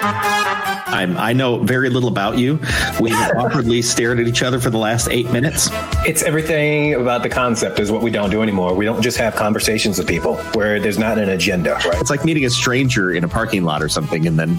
[0.00, 2.58] I'm, I know very little about you.
[3.00, 5.68] We've awkwardly stared at each other for the last eight minutes.
[6.06, 8.74] It's everything about the concept is what we don't do anymore.
[8.74, 12.00] We don't just have conversations with people where there's not an agenda, right?
[12.00, 14.56] It's like meeting a stranger in a parking lot or something, and then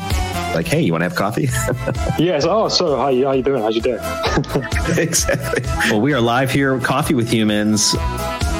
[0.54, 1.44] like, hey, you want to have coffee?
[2.24, 2.46] yes.
[2.46, 3.62] Oh, so how you, how you doing?
[3.62, 4.00] How's your day?
[5.02, 5.64] exactly.
[5.90, 7.96] Well, we are live here, Coffee with Humans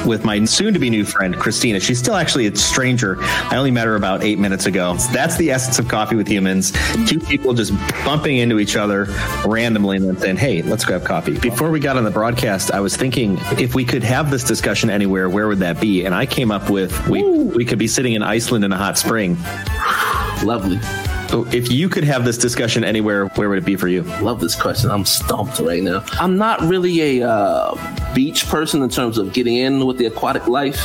[0.06, 1.80] with my soon to be new friend, Christina.
[1.80, 3.16] She's still actually a stranger.
[3.20, 4.96] I only met her about eight minutes ago.
[5.12, 6.72] That's the essence of coffee with humans.
[7.06, 7.72] Two people just
[8.04, 9.06] bumping into each other
[9.44, 11.38] randomly and then saying, Hey, let's grab coffee.
[11.38, 14.90] Before we got on the broadcast, I was thinking if we could have this discussion
[14.90, 16.04] anywhere, where would that be?
[16.04, 18.98] And I came up with we, we could be sitting in Iceland in a hot
[18.98, 19.36] spring.
[20.44, 20.78] Lovely.
[21.30, 24.02] So if you could have this discussion anywhere, where would it be for you?
[24.20, 24.90] Love this question.
[24.90, 26.02] I'm stumped right now.
[26.14, 30.48] I'm not really a uh, beach person in terms of getting in with the aquatic
[30.48, 30.80] life,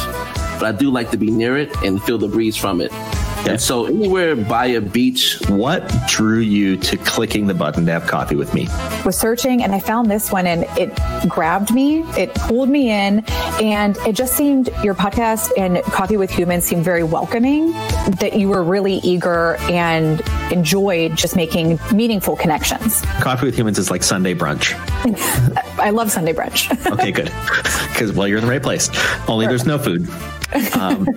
[0.59, 2.91] but I do like to be near it and feel the breeze from it.
[3.47, 5.39] And so anywhere by a beach.
[5.47, 8.67] What drew you to clicking the button to have coffee with me?
[9.05, 10.91] Was searching and I found this one and it
[11.29, 12.01] grabbed me.
[12.17, 13.23] It pulled me in
[13.61, 17.71] and it just seemed your podcast and Coffee with Humans seemed very welcoming
[18.19, 23.01] that you were really eager and enjoyed just making meaningful connections.
[23.19, 24.73] Coffee with Humans is like Sunday brunch.
[25.79, 26.69] I love Sunday brunch.
[26.91, 27.31] okay, good.
[27.91, 28.89] Because, well, you're in the right place.
[29.27, 30.09] Only there's no food.
[30.73, 31.07] Um,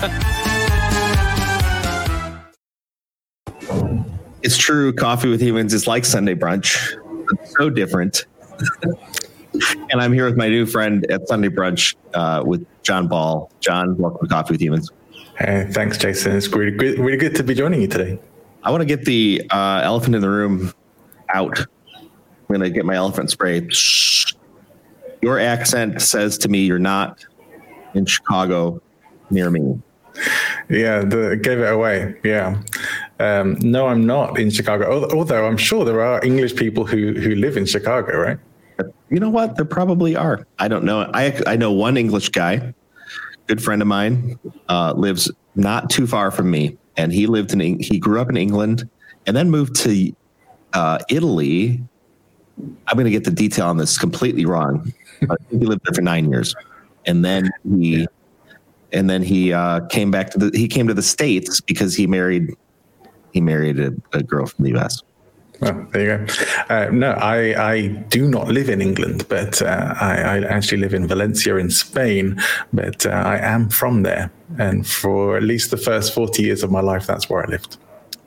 [4.42, 4.92] it's true.
[4.92, 6.96] Coffee with Humans is like Sunday brunch.
[7.32, 8.26] It's so different.
[8.82, 13.50] and I'm here with my new friend at Sunday brunch uh, with John Ball.
[13.60, 14.90] John, welcome to Coffee with Humans.
[15.38, 16.36] Hey, thanks, Jason.
[16.36, 18.18] It's really good, really good to be joining you today.
[18.62, 20.72] I want to get the uh, elephant in the room
[21.32, 21.58] out.
[21.96, 22.08] I'm
[22.48, 23.66] going to get my elephant spray.
[25.22, 27.24] Your accent says to me you're not
[27.94, 28.82] in Chicago
[29.30, 29.80] near me.
[30.68, 32.16] Yeah, the, gave it away.
[32.22, 32.60] Yeah.
[33.20, 35.08] Um, no, I'm not in Chicago.
[35.14, 38.38] Although I'm sure there are English people who who live in Chicago, right?
[39.10, 39.56] You know what?
[39.56, 40.46] There probably are.
[40.58, 41.10] I don't know.
[41.12, 42.72] I I know one English guy,
[43.46, 44.38] good friend of mine,
[44.70, 48.38] uh, lives not too far from me, and he lived in he grew up in
[48.38, 48.88] England,
[49.26, 50.12] and then moved to
[50.72, 51.82] uh, Italy.
[52.86, 54.92] I'm going to get the detail on this completely wrong.
[55.50, 56.54] He lived there for nine years,
[57.04, 58.06] and then he
[58.92, 62.06] and then he uh, came back to the he came to the states because he
[62.06, 62.56] married
[63.32, 65.02] he married a, a girl from the U.S.
[65.60, 66.74] Well, there you go.
[66.74, 70.94] Uh, no, I, I do not live in England, but uh, I, I, actually live
[70.94, 72.40] in Valencia in Spain.
[72.72, 76.70] But uh, I am from there, and for at least the first forty years of
[76.70, 77.76] my life, that's where I lived.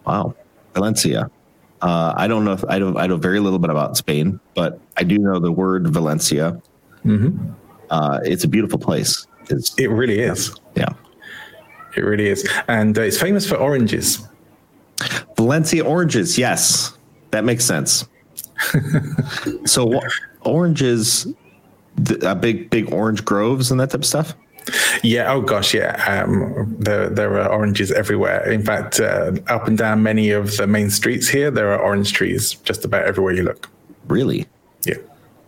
[0.05, 0.35] Wow,
[0.75, 1.31] Valencia.
[1.81, 2.53] Uh, I don't know.
[2.53, 2.97] If, I don't.
[2.97, 6.61] I know very little bit about Spain, but I do know the word Valencia.
[7.03, 7.51] Mm-hmm.
[7.89, 9.25] Uh, it's a beautiful place.
[9.49, 10.53] It's, it really is.
[10.75, 10.93] Yeah,
[11.97, 14.27] it really is, and uh, it's famous for oranges.
[15.35, 16.97] Valencia oranges, yes,
[17.31, 18.07] that makes sense.
[19.65, 19.99] so
[20.41, 21.27] oranges,
[22.21, 24.35] a big big orange groves and that type of stuff.
[25.03, 25.31] Yeah.
[25.31, 25.73] Oh gosh.
[25.73, 26.23] Yeah.
[26.25, 28.49] Um, there there are oranges everywhere.
[28.49, 32.13] In fact, uh, up and down many of the main streets here, there are orange
[32.13, 33.69] trees just about everywhere you look.
[34.07, 34.47] Really?
[34.85, 34.95] Yeah.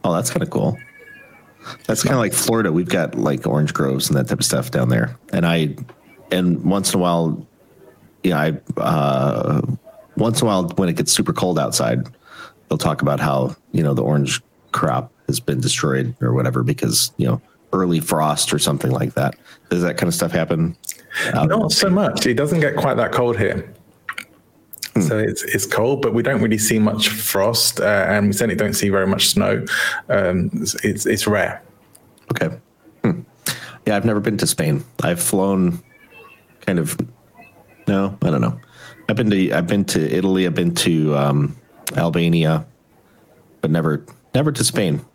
[0.04, 0.78] Oh, that's kind of cool.
[1.86, 2.72] That's kind of like Florida.
[2.72, 5.18] We've got like orange groves and that type of stuff down there.
[5.34, 5.76] And I,
[6.32, 7.46] and once in a while,
[8.26, 9.62] yeah, I uh,
[10.18, 12.08] once in a while when it gets super cold outside,
[12.68, 14.42] they'll talk about how you know the orange
[14.72, 17.42] crop has been destroyed or whatever because you know
[17.72, 19.36] early frost or something like that.
[19.70, 20.76] Does that kind of stuff happen?
[21.34, 22.26] Not so much.
[22.26, 23.72] It doesn't get quite that cold here.
[24.94, 25.02] Hmm.
[25.02, 28.56] So it's it's cold, but we don't really see much frost, uh, and we certainly
[28.56, 29.64] don't see very much snow.
[30.10, 30.50] Um,
[30.84, 31.62] it's it's rare.
[32.32, 32.56] Okay.
[33.04, 33.22] Hmm.
[33.86, 34.84] Yeah, I've never been to Spain.
[35.04, 35.84] I've flown
[36.62, 36.98] kind of
[37.88, 38.60] no, I don't know.
[39.08, 40.46] I've been to I've been to Italy.
[40.46, 41.58] I've been to um,
[41.96, 42.66] Albania,
[43.62, 44.04] but never
[44.34, 45.06] never to Spain.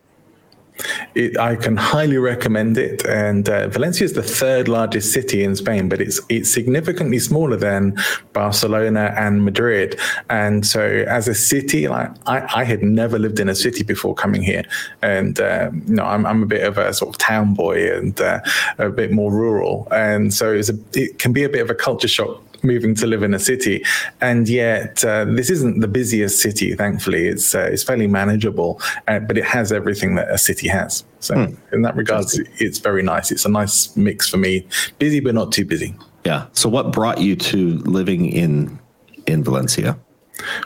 [1.15, 3.05] It, I can highly recommend it.
[3.05, 7.57] And uh, Valencia is the third largest city in Spain, but it's it's significantly smaller
[7.57, 7.97] than
[8.33, 9.99] Barcelona and Madrid.
[10.29, 14.15] And so, as a city, like I, I had never lived in a city before
[14.15, 14.65] coming here,
[15.03, 18.19] and uh, you know, I'm, I'm a bit of a sort of town boy and
[18.21, 18.41] uh,
[18.79, 20.63] a bit more rural, and so a,
[20.95, 23.85] it can be a bit of a culture shock moving to live in a city,
[24.21, 26.75] and yet uh, this isn't the busiest city.
[26.75, 31.05] Thankfully, it's uh, it's fairly manageable, uh, but it has everything that a city has.
[31.21, 31.55] So hmm.
[31.75, 33.31] in that regards, it's very nice.
[33.31, 34.67] It's a nice mix for me.
[34.99, 35.95] Busy but not too busy.
[36.25, 36.47] Yeah.
[36.53, 38.79] So what brought you to living in
[39.27, 39.99] in Valencia?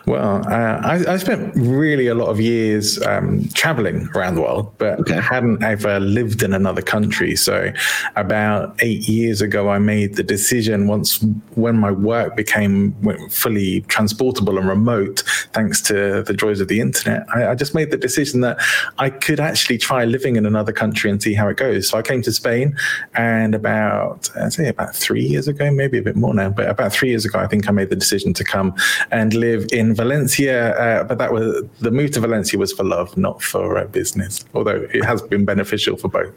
[0.06, 4.76] Well, uh, I, I, spent really a lot of years um, traveling around the world,
[4.76, 5.18] but okay.
[5.18, 7.36] hadn't ever lived in another country.
[7.36, 7.72] So,
[8.14, 11.24] about eight years ago, I made the decision once
[11.54, 12.94] when my work became
[13.30, 15.22] fully transportable and remote,
[15.54, 17.26] thanks to the joys of the internet.
[17.34, 18.58] I, I just made the decision that
[18.98, 21.88] I could actually try living in another country and see how it goes.
[21.88, 22.76] So, I came to Spain,
[23.14, 26.92] and about I'd say about three years ago, maybe a bit more now, but about
[26.92, 28.74] three years ago, I think I made the decision to come
[29.10, 33.16] and live in Valencia, uh, but that was the move to Valencia was for love,
[33.16, 34.44] not for uh, business.
[34.54, 36.32] Although it has been beneficial for both.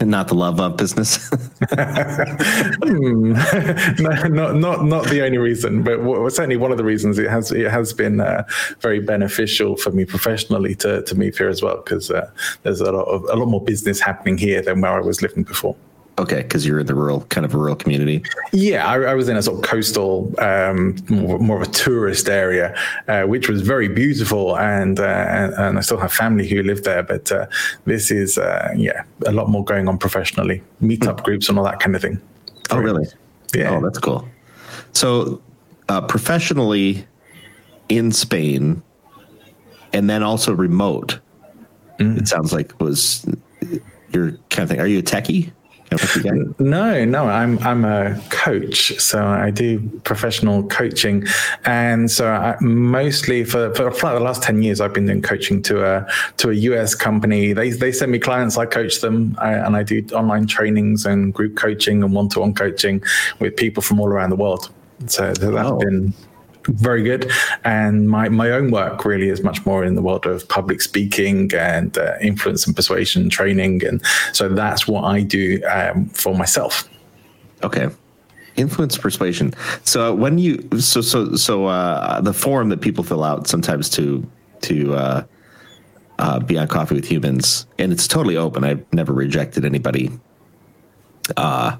[0.00, 1.28] Not the love of business.
[1.72, 3.32] hmm.
[4.02, 7.28] no, not not not the only reason, but w- certainly one of the reasons it
[7.28, 8.44] has it has been uh,
[8.80, 12.30] very beneficial for me professionally to to move here as well because uh,
[12.62, 15.42] there's a lot of a lot more business happening here than where I was living
[15.42, 15.74] before.
[16.18, 18.24] Okay, because you're in the rural, kind of rural community.
[18.52, 22.28] Yeah, I, I was in a sort of coastal, um, more, more, of a tourist
[22.28, 22.76] area,
[23.06, 26.82] uh, which was very beautiful, and, uh, and, and I still have family who live
[26.82, 27.04] there.
[27.04, 27.46] But uh,
[27.84, 31.78] this is, uh, yeah, a lot more going on professionally, meetup groups and all that
[31.78, 32.20] kind of thing.
[32.70, 33.06] Oh, really?
[33.54, 33.76] Yeah.
[33.76, 34.28] Oh, that's cool.
[34.92, 35.40] So,
[35.88, 37.06] uh, professionally
[37.88, 38.82] in Spain,
[39.92, 41.20] and then also remote.
[41.98, 42.18] Mm.
[42.18, 43.24] It sounds like was
[44.12, 44.80] your kind of thing.
[44.80, 45.52] Are you a techie?
[46.58, 51.26] No, no, I'm I'm a coach, so I do professional coaching,
[51.64, 55.84] and so I, mostly for, for the last ten years, I've been doing coaching to
[55.84, 56.06] a
[56.38, 57.52] to a US company.
[57.52, 61.32] They they send me clients, I coach them, I, and I do online trainings and
[61.32, 63.02] group coaching and one to one coaching
[63.38, 64.70] with people from all around the world.
[65.06, 65.78] So that's oh.
[65.78, 66.12] been
[66.68, 67.30] very good.
[67.64, 71.52] And my, my own work really is much more in the world of public speaking
[71.54, 73.84] and uh, influence and persuasion training.
[73.84, 76.88] And so that's what I do um, for myself.
[77.62, 77.88] Okay.
[78.56, 79.54] Influence persuasion.
[79.84, 84.28] So when you so so so uh, the form that people fill out sometimes to
[84.62, 85.24] to uh,
[86.18, 88.64] uh, be on Coffee with Humans, and it's totally open.
[88.64, 90.10] I've never rejected anybody
[91.36, 91.76] uh,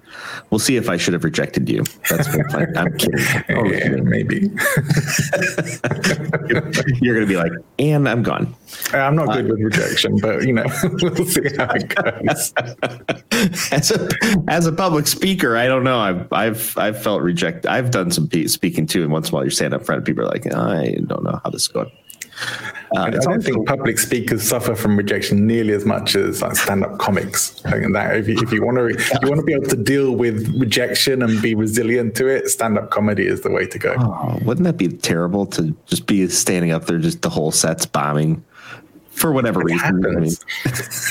[0.50, 1.84] we'll see if I should have rejected you.
[2.08, 2.76] That's fine.
[2.76, 3.18] I'm kidding.
[3.50, 4.08] Oh, yeah, kidding.
[4.08, 4.40] maybe.
[7.00, 8.54] you're, going to be like, and I'm gone.
[8.92, 10.66] I'm not good uh, with rejection, but you know,
[11.02, 12.52] we'll see how it goes.
[13.72, 14.08] as a
[14.48, 15.98] as a public speaker, I don't know.
[15.98, 17.66] I've I've I've felt rejected.
[17.66, 20.24] I've done some speaking too, and once in a while you stand up front, people
[20.24, 21.90] are like, I don't know how this is going.
[22.96, 26.99] Uh, I don't think public speakers suffer from rejection nearly as much as like stand-up
[26.99, 27.62] comics.
[27.64, 29.76] I think that if you, if you want to you want to be able to
[29.76, 33.94] deal with rejection and be resilient to it, stand-up comedy is the way to go.
[33.99, 37.87] Oh, wouldn't that be terrible to just be standing up there, just the whole set's
[37.87, 38.44] bombing?
[39.19, 40.06] For whatever it reason.
[40.06, 40.31] I mean.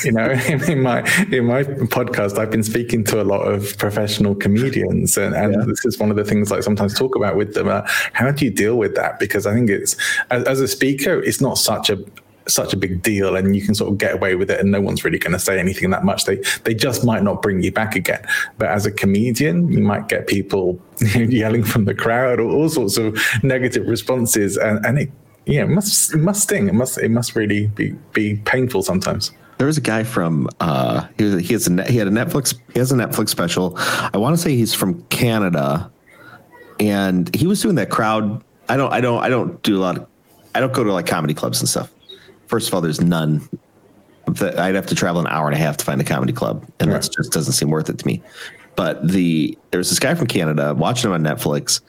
[0.03, 0.29] you know,
[0.67, 0.99] in my
[1.31, 5.65] in my podcast, I've been speaking to a lot of professional comedians, and, and yeah.
[5.65, 7.67] this is one of the things I sometimes talk about with them.
[7.67, 7.81] Uh,
[8.13, 9.19] how do you deal with that?
[9.19, 9.95] Because I think it's
[10.31, 12.03] as, as a speaker, it's not such a
[12.47, 14.79] such a big deal and you can sort of get away with it and no
[14.79, 17.71] one's really going to say anything that much they they just might not bring you
[17.71, 18.25] back again
[18.57, 20.79] but as a comedian you might get people
[21.15, 25.11] yelling from the crowd or all sorts of negative responses and, and it
[25.47, 26.67] yeah, it must it must sting.
[26.67, 29.31] It must it must really be be painful sometimes.
[29.57, 32.59] There was a guy from uh, he was, he has a he had a Netflix
[32.73, 33.73] he has a Netflix special.
[33.77, 35.89] I want to say he's from Canada,
[36.79, 38.43] and he was doing that crowd.
[38.69, 39.97] I don't I don't I don't do a lot.
[39.97, 40.07] Of,
[40.53, 41.91] I don't go to like comedy clubs and stuff.
[42.47, 43.47] First of all, there's none.
[44.41, 46.91] I'd have to travel an hour and a half to find a comedy club, and
[46.91, 47.01] right.
[47.01, 48.21] that just doesn't seem worth it to me.
[48.75, 51.81] But the there's this guy from Canada watching him on Netflix,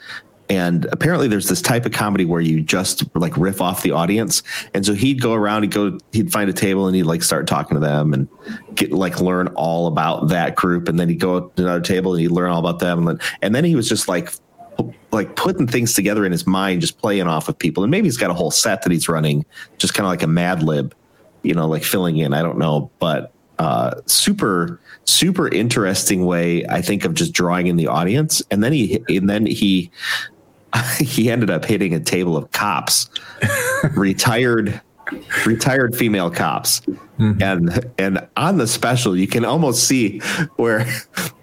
[0.51, 4.43] and apparently there's this type of comedy where you just like riff off the audience.
[4.73, 7.47] And so he'd go around he'd go he'd find a table and he'd like start
[7.47, 8.29] talking to them and
[8.75, 10.89] get like learn all about that group.
[10.89, 12.99] And then he'd go to another table and he'd learn all about them.
[12.99, 14.33] And then, and then he was just like
[15.11, 17.83] like putting things together in his mind just playing off of people.
[17.83, 19.45] And maybe he's got a whole set that he's running
[19.77, 20.95] just kind of like a mad lib
[21.43, 22.33] you know like filling in.
[22.33, 22.91] I don't know.
[22.99, 28.41] But uh super super interesting way i think of just drawing in the audience.
[28.51, 29.91] And then he and then he
[30.99, 33.11] he ended up hitting a table of cops,
[33.97, 34.81] retired
[35.47, 36.81] retired female cops.
[37.19, 37.43] Mm-hmm.
[37.43, 40.21] And and on the special, you can almost see
[40.57, 40.87] where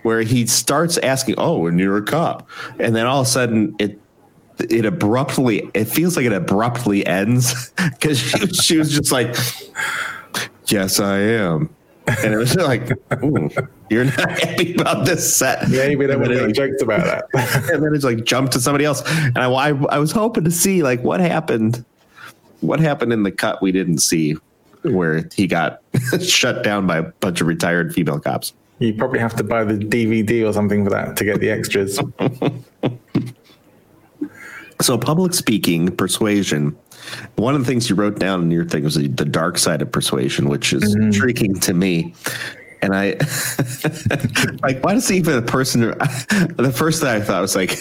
[0.03, 2.47] where he starts asking, "Oh, and you're a cop,"
[2.79, 3.99] and then all of a sudden it
[4.69, 9.35] it abruptly it feels like it abruptly ends because she, she was just like,
[10.67, 11.74] "Yes, I am."
[12.07, 12.89] And it was like,
[13.89, 17.25] "You're not happy about this set." Yeah, we don't want jokes about that.
[17.73, 20.51] and then it's like jump to somebody else, and I, I, I was hoping to
[20.51, 21.83] see like what happened,
[22.61, 24.35] what happened in the cut we didn't see,
[24.83, 25.81] where he got
[26.21, 28.53] shut down by a bunch of retired female cops.
[28.79, 31.97] You probably have to buy the DVD or something for that to get the extras.
[34.81, 36.75] So, public speaking, persuasion.
[37.35, 39.81] One of the things you wrote down in your thing was the, the dark side
[39.81, 41.03] of persuasion, which is Mm-hmm.
[41.03, 42.13] intriguing to me.
[42.81, 43.11] And I,
[44.63, 45.81] like, why does he even a person?
[46.57, 47.77] The first thing I thought was like,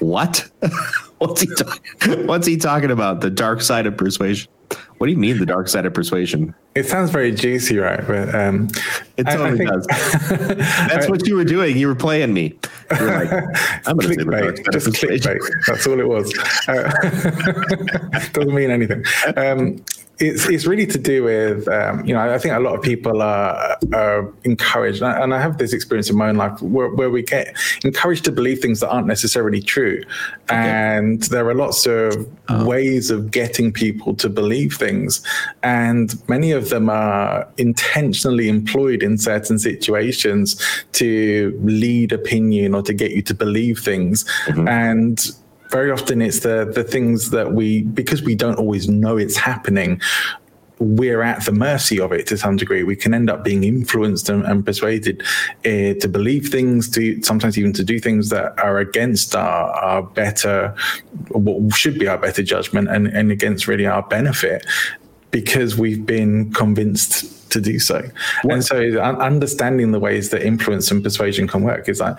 [0.00, 0.48] what?
[1.18, 2.26] what's he talking?
[2.26, 3.20] What's he talking about?
[3.20, 4.48] The dark side of persuasion.
[4.98, 6.54] What do you mean the dark side of persuasion?
[6.74, 8.04] It sounds very juicy, right?
[8.06, 8.68] But um,
[9.16, 9.86] It I- I totally think- does.
[10.88, 11.76] That's what you were doing.
[11.76, 12.58] You were playing me.
[12.98, 13.30] You're like,
[13.86, 15.38] I'm going to say the dark clickbait, side of just persuasion.
[15.38, 15.66] clickbait.
[15.66, 16.36] That's all it was.
[16.68, 19.04] Uh, doesn't mean anything.
[19.36, 19.84] Um,
[20.20, 23.22] it's it's really to do with um, you know I think a lot of people
[23.22, 26.88] are, are encouraged, and I- and I have this experience in my own life where,
[26.88, 30.02] where we get encouraged to believe things that aren't necessarily true,
[30.48, 32.28] and there are lots of
[32.66, 35.22] ways of getting people to believe things,
[35.62, 40.60] and many of them are intentionally employed in certain situations
[40.92, 44.24] to lead opinion or to get you to believe things,
[44.68, 45.30] and
[45.70, 50.00] very often it's the the things that we because we don't always know it's happening
[50.80, 52.82] we're at the mercy of it to some degree.
[52.82, 55.22] We can end up being influenced and, and persuaded
[55.64, 60.02] uh, to believe things to sometimes even to do things that are against our, our
[60.02, 60.74] better
[61.30, 64.64] what should be our better judgment and, and against really our benefit
[65.30, 68.02] because we've been convinced to do so.
[68.44, 72.16] And so understanding the ways that influence and persuasion can work is like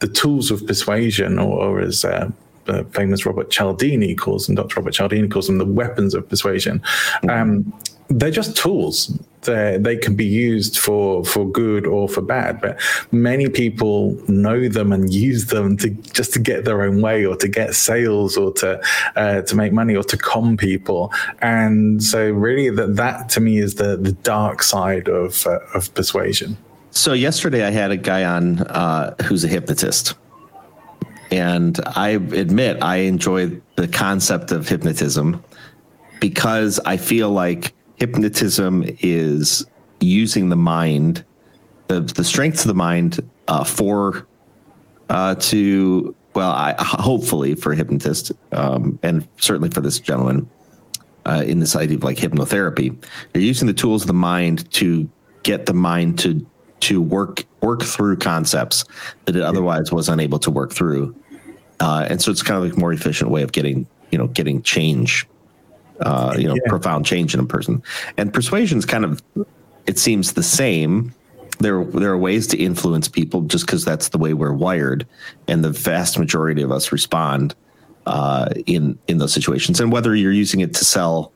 [0.00, 2.30] the tools of persuasion, or, or as uh,
[2.68, 4.80] uh, famous Robert Cialdini calls them, Dr.
[4.80, 6.82] Robert Cialdini calls them the weapons of persuasion.
[7.28, 7.72] Um,
[8.08, 9.18] they're just tools.
[9.42, 14.68] They they can be used for for good or for bad, but many people know
[14.68, 18.36] them and use them to just to get their own way, or to get sales,
[18.36, 18.80] or to
[19.16, 21.12] uh, to make money, or to con people.
[21.40, 25.92] And so, really, that that to me is the the dark side of uh, of
[25.94, 26.56] persuasion.
[26.92, 30.14] So yesterday I had a guy on uh, who's a hypnotist,
[31.32, 35.42] and I admit I enjoy the concept of hypnotism
[36.20, 39.66] because I feel like hypnotism is
[40.00, 41.24] using the mind,
[41.88, 44.26] the the strengths of the mind uh, for
[45.08, 50.48] uh, to well, I hopefully for a hypnotist, um, and certainly for this gentleman
[51.24, 52.94] uh, in this idea of like hypnotherapy,
[53.32, 55.08] they're using the tools of the mind to
[55.44, 56.46] get the mind to
[56.80, 58.84] to work work through concepts
[59.24, 61.14] that it otherwise was unable to work through,
[61.82, 64.28] uh, and so it's kind of like a more efficient way of getting you know
[64.28, 65.26] getting change,
[66.00, 66.68] uh, you know, Yeah.
[66.68, 67.82] profound change in a person.
[68.16, 69.20] And persuasion is kind of
[69.86, 71.12] it seems the same.
[71.58, 75.06] There, there are ways to influence people just because that's the way we're wired,
[75.48, 77.54] and the vast majority of us respond
[78.06, 79.80] uh, in in those situations.
[79.80, 81.32] And whether you're using it to sell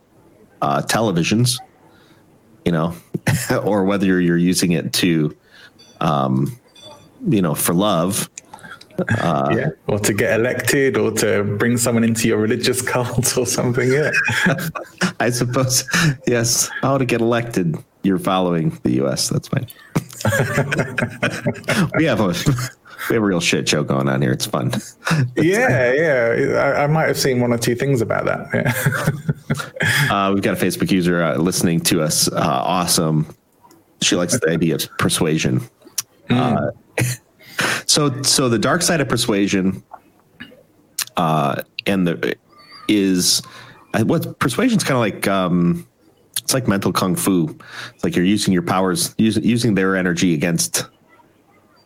[0.63, 1.59] uh, televisions,
[2.65, 2.95] you know,
[3.65, 5.37] or whether you're, you're using it to,
[6.01, 6.57] um,
[7.29, 8.31] you know, for love,
[9.51, 13.91] yeah, or to get elected, or to bring someone into your religious cult, or something.
[13.91, 14.11] Yeah,
[15.21, 15.85] I suppose.
[16.27, 17.77] Yes, how to get elected?
[18.03, 19.29] You're following the U.S.
[19.29, 19.67] That's fine.
[21.97, 22.35] we have a
[23.09, 24.33] we have a real shit show going on here.
[24.33, 24.73] It's fun.
[25.37, 26.75] yeah, yeah.
[26.77, 28.49] I, I might have seen one or two things about that.
[28.55, 28.73] Yeah.
[30.11, 32.29] Uh, we've got a Facebook user uh, listening to us.
[32.29, 33.27] Uh, awesome.
[34.03, 35.63] She likes the idea of persuasion.
[36.29, 36.71] Uh,
[37.87, 39.83] so, so the dark side of persuasion,
[41.17, 42.37] uh, and the
[42.89, 43.43] is
[43.95, 45.29] uh, what persuasion is kind of like.
[45.29, 45.87] Um,
[46.43, 47.59] it's like mental kung fu.
[47.93, 50.85] It's like you're using your powers, using using their energy against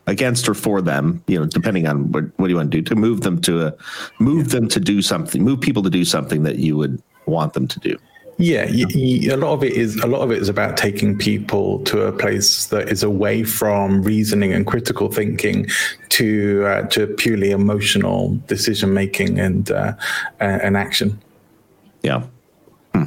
[0.06, 2.82] against or for them, you know, depending on what, what do you want to do
[2.82, 3.74] to move them to a
[4.18, 7.66] move them to do something, move people to do something that you would want them
[7.68, 7.96] to do.
[8.40, 12.04] Yeah, a lot of it is a lot of it is about taking people to
[12.06, 15.66] a place that is away from reasoning and critical thinking
[16.08, 19.92] to uh, to purely emotional decision making and uh,
[20.40, 21.20] and action.
[22.02, 22.22] Yeah.
[22.94, 23.04] Hmm.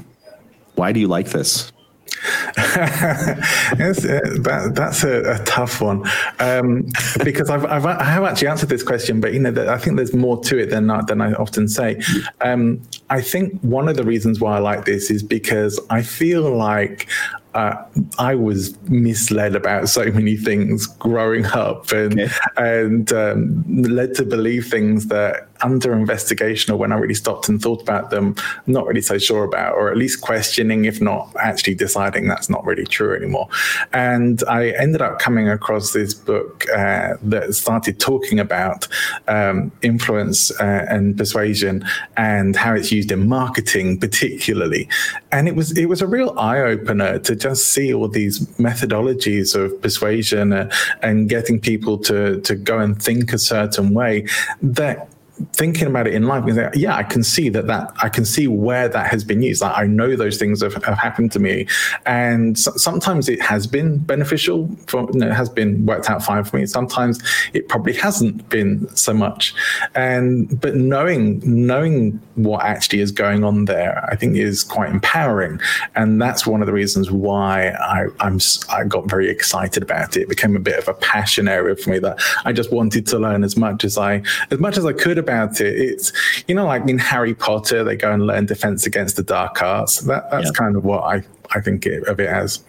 [0.76, 1.73] Why do you like this?
[3.74, 6.04] Uh, that, that's a, a tough one
[6.40, 6.86] um,
[7.24, 10.14] because I've, I've I have actually answered this question, but you know I think there's
[10.14, 12.02] more to it than I, than I often say.
[12.42, 16.56] Um, I think one of the reasons why I like this is because I feel
[16.56, 17.08] like
[17.54, 17.76] uh,
[18.18, 22.32] I was misled about so many things growing up, and Okay.
[22.58, 27.62] and um, led to believe things that under investigation or when I really stopped and
[27.62, 31.34] thought about them, I'm not really so sure about, or at least questioning, if not
[31.40, 33.48] actually deciding that's not really true anymore.
[33.94, 38.88] And I ended up coming across this book uh, that started talking about
[39.28, 41.86] um, influence uh, and persuasion
[42.18, 44.90] and how it's used in marketing, particularly.
[45.32, 49.56] And it was it was a real eye opener to just see all these methodologies
[49.56, 50.70] of persuasion uh,
[51.02, 54.28] and getting people to to go and think a certain way
[54.62, 55.10] that
[55.54, 56.44] thinking about it in life,
[56.76, 59.64] yeah, I can see that that I can see where that has been used.
[59.64, 61.68] I, I know those things have, have, happened to me,
[62.06, 64.70] and so, sometimes it has been beneficial.
[64.88, 66.66] For you know, it has been worked out fine for me.
[66.66, 67.20] Sometimes
[67.54, 69.56] it probably hasn't been so much,
[69.96, 75.60] and but knowing knowing what actually is going on there, I think is quite empowering,
[75.96, 80.24] and that's one of the reasons why I, I'm I got very excited about it.
[80.24, 83.20] It became a bit of a passion area for me that I just wanted to
[83.20, 84.22] learn as much as I
[84.52, 85.76] as much as I could about it.
[85.76, 86.12] It's
[86.48, 90.02] you know like in Harry Potter, they go and learn defense against the dark arts.
[90.02, 90.52] That that's yeah.
[90.52, 92.64] kind of what I I think of it as.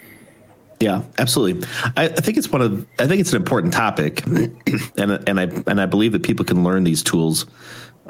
[0.81, 1.67] Yeah, absolutely.
[1.97, 5.45] I, I, think it's one of I think it's an important topic, and and I
[5.67, 7.47] and I believe that people can learn these tools.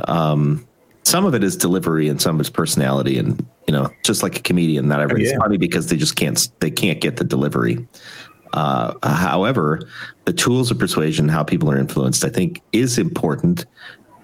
[0.08, 0.66] Um,
[1.04, 4.38] some of it is delivery, and some of it's personality, and you know, just like
[4.38, 5.38] a comedian, not everybody's oh, yeah.
[5.38, 7.86] funny because they just can't they can't get the delivery.
[8.54, 9.80] Uh, however,
[10.26, 13.66] the tools of persuasion, how people are influenced, I think, is important.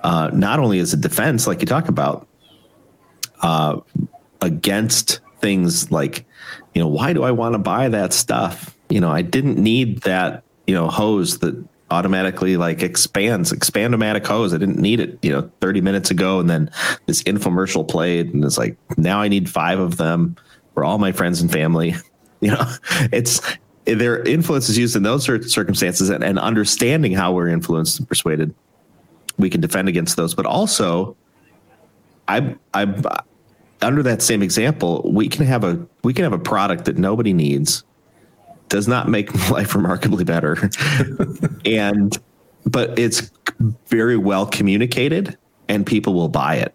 [0.02, 2.26] Uh, not only as a defense, like you talk about,
[3.42, 3.80] uh,
[4.40, 6.26] against things like,
[6.74, 8.76] you know, why do I want to buy that stuff?
[8.88, 14.54] You know, I didn't need that, you know, hose that automatically like expands, expand-o-matic hose.
[14.54, 16.38] I didn't need it, you know, 30 minutes ago.
[16.38, 16.70] And then
[17.06, 20.36] this infomercial played and it's like, now I need five of them
[20.74, 21.94] for all my friends and family.
[22.42, 22.74] You know,
[23.12, 23.38] it's,
[23.84, 28.54] their influence is used in those circumstances and, and understanding how we're influenced and persuaded
[29.40, 31.16] we can defend against those but also
[32.28, 32.86] i i
[33.82, 37.32] under that same example we can have a we can have a product that nobody
[37.32, 37.84] needs
[38.68, 40.70] does not make life remarkably better
[41.64, 42.18] and
[42.66, 43.30] but it's
[43.86, 45.36] very well communicated
[45.68, 46.74] and people will buy it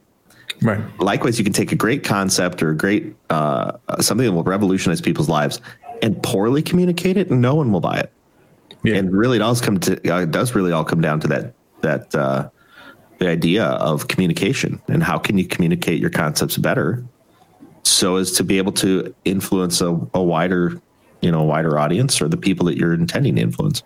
[0.62, 4.44] right likewise you can take a great concept or a great uh, something that will
[4.44, 5.62] revolutionize people's lives
[6.02, 8.12] and poorly communicate it, and no one will buy it.
[8.84, 8.96] Yeah.
[8.96, 11.54] And really, it does come to uh, it does really all come down to that
[11.82, 12.50] that uh,
[13.20, 17.04] the idea of communication and how can you communicate your concepts better
[17.84, 20.82] so as to be able to influence a, a wider
[21.26, 23.82] you know wider audience or the people that you're intending to influence.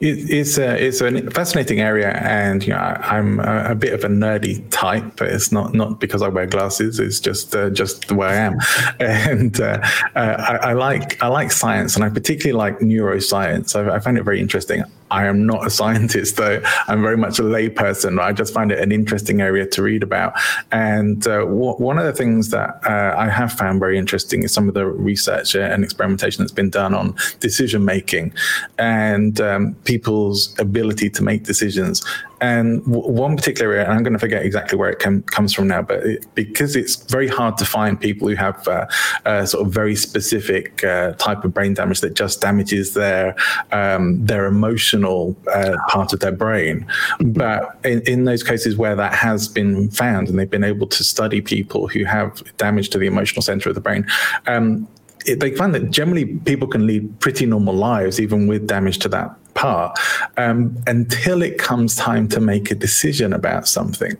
[0.00, 3.92] It, it's a it's a fascinating area, and you know I, am a, a, bit
[3.92, 6.98] of a nerdy type, but it's not not because I wear glasses.
[6.98, 8.58] It's just uh, just the way I am,
[9.00, 9.78] and uh,
[10.16, 13.76] uh, I, I, like I like science, and I particularly like neuroscience.
[13.76, 14.82] I, I find it very interesting.
[15.10, 16.60] I am not a scientist, though.
[16.88, 18.20] I'm very much a layperson.
[18.20, 20.34] I just find it an interesting area to read about.
[20.72, 24.52] And uh, w- one of the things that uh, I have found very interesting is
[24.52, 28.32] some of the research and experimentation that's been done on decision making
[28.78, 32.04] and um, people's ability to make decisions.
[32.40, 35.54] And w- one particular area, and I'm going to forget exactly where it com- comes
[35.54, 38.86] from now, but it, because it's very hard to find people who have uh,
[39.24, 43.34] a sort of very specific uh, type of brain damage that just damages their
[43.72, 46.86] um, their emotional uh, part of their brain.
[47.20, 51.04] But in, in those cases where that has been found, and they've been able to
[51.04, 54.06] study people who have damage to the emotional center of the brain.
[54.46, 54.88] Um,
[55.26, 59.08] it, they find that generally people can lead pretty normal lives even with damage to
[59.08, 59.98] that part
[60.36, 64.16] um, until it comes time to make a decision about something.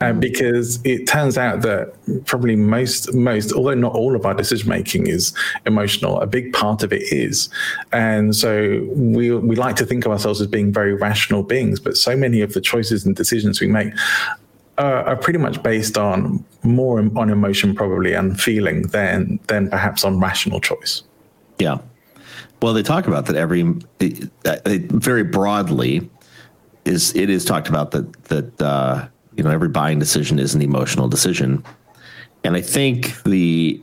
[0.00, 4.68] Uh, because it turns out that probably most, most, although not all of our decision
[4.68, 5.32] making is
[5.66, 7.48] emotional, a big part of it is.
[7.92, 11.96] And so we, we like to think of ourselves as being very rational beings, but
[11.96, 13.92] so many of the choices and decisions we make
[14.78, 20.04] uh, are pretty much based on more on emotion probably and feeling than than perhaps
[20.04, 21.02] on rational choice.
[21.58, 21.78] Yeah.
[22.62, 23.62] Well, they talk about that every
[24.44, 26.08] uh, very broadly
[26.84, 30.62] is it is talked about that that uh, you know every buying decision is an
[30.62, 31.64] emotional decision,
[32.44, 33.82] and I think the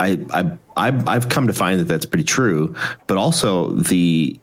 [0.00, 2.74] I I I've, I've come to find that that's pretty true,
[3.06, 4.40] but also the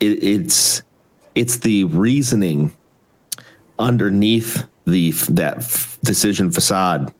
[0.00, 0.82] it, it's
[1.34, 2.70] it's the reasoning
[3.78, 5.58] underneath the that
[6.04, 7.14] decision facade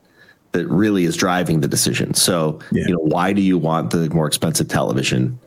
[0.51, 2.13] that really is driving the decision.
[2.13, 2.83] So, yeah.
[2.87, 5.39] you know, why do you want the more expensive television?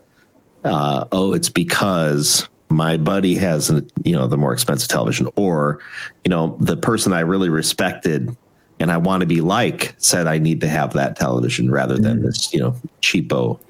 [0.64, 3.70] Uh, oh, it's because my buddy has,
[4.04, 5.80] you know, the more expensive television, or,
[6.24, 8.34] you know, the person I really respected
[8.80, 12.20] and I want to be like said I need to have that television rather than
[12.20, 13.60] mm this, you know, cheapo,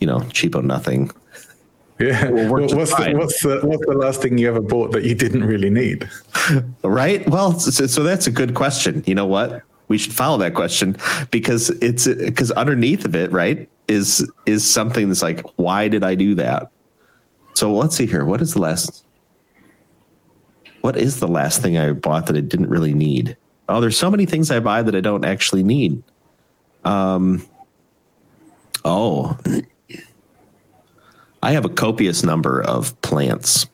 [0.00, 1.10] you know, cheapo nothing.
[1.98, 2.30] Yeah.
[2.30, 5.44] Well, what's, the, what's the what's the last thing you ever bought that you didn't
[5.44, 6.08] really need?
[6.82, 7.26] right.
[7.28, 9.02] Well, so, so that's a good question.
[9.06, 9.62] You know what?
[9.88, 10.96] We should follow that question
[11.30, 16.14] because it's because underneath of it, right, is is something that's like, why did I
[16.14, 16.70] do that?
[17.54, 18.24] So let's see here.
[18.24, 19.04] What is the last?
[20.80, 23.36] What is the last thing I bought that I didn't really need?
[23.68, 26.02] Oh, there's so many things I buy that I don't actually need.
[26.84, 27.46] Um.
[28.84, 29.36] Oh,
[31.42, 33.66] I have a copious number of plants.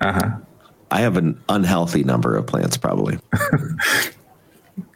[0.00, 0.30] Uh huh
[0.92, 3.18] I have an unhealthy number of plants probably.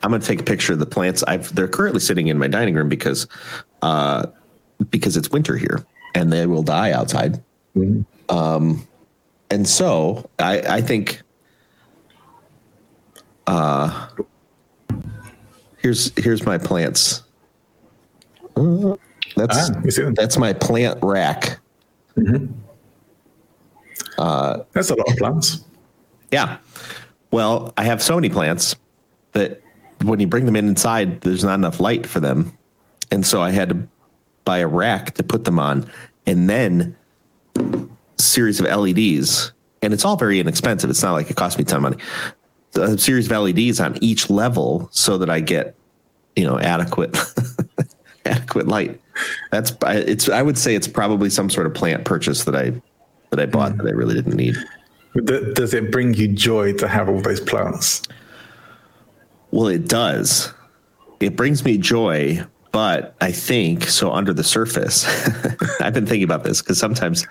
[0.02, 1.22] I'm going to take a picture of the plants.
[1.24, 3.26] I've they're currently sitting in my dining room because
[3.82, 4.26] uh,
[4.90, 5.84] because it's winter here
[6.14, 7.42] and they will die outside.
[8.28, 8.86] Um,
[9.50, 11.20] and so I, I think
[13.46, 14.08] uh,
[15.78, 17.22] here's here's my plants.
[18.56, 18.96] Uh,
[19.36, 20.14] That's Ah, you see them?
[20.14, 21.58] that's my plant rack.
[22.16, 22.48] That's
[24.90, 25.64] a lot of plants.
[26.32, 26.56] Yeah.
[27.30, 28.76] Well, I have so many plants
[29.32, 29.60] that
[30.02, 32.56] when you bring them in inside, there's not enough light for them.
[33.10, 33.88] And so I had to
[34.44, 35.90] buy a rack to put them on
[36.26, 36.96] and then
[37.56, 39.52] a series of LEDs.
[39.82, 40.90] And it's all very inexpensive.
[40.90, 41.96] It's not like it cost me ton of money.
[42.74, 45.74] A series of LEDs on each level so that I get,
[46.34, 47.16] you know, adequate
[48.26, 49.00] adequate light.
[49.50, 52.72] That's it's I would say it's probably some sort of plant purchase that I
[53.30, 53.78] that I bought hmm.
[53.78, 54.56] that I really didn't need.
[55.54, 58.02] Does it bring you joy to have all those plants?
[59.56, 60.52] Well, it does.
[61.18, 65.06] It brings me joy, but I think so under the surface.
[65.80, 67.26] I've been thinking about this because sometimes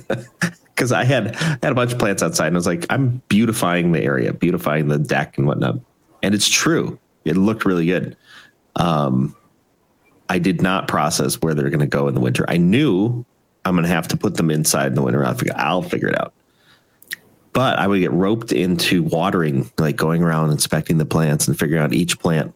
[0.74, 3.92] because I had had a bunch of plants outside and I was like, I'm beautifying
[3.92, 5.78] the area, beautifying the deck and whatnot.
[6.24, 6.98] And it's true.
[7.24, 8.16] It looked really good.
[8.74, 9.36] Um
[10.28, 12.44] I did not process where they're gonna go in the winter.
[12.48, 13.24] I knew
[13.64, 15.24] I'm gonna have to put them inside in the winter.
[15.24, 16.34] I'll figure I'll figure it out
[17.54, 21.82] but I would get roped into watering, like going around inspecting the plants and figuring
[21.82, 22.52] out each plant.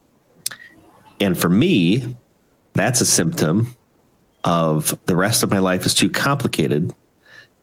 [1.20, 2.16] And for me,
[2.74, 3.76] that's a symptom
[4.44, 6.92] of the rest of my life is too complicated.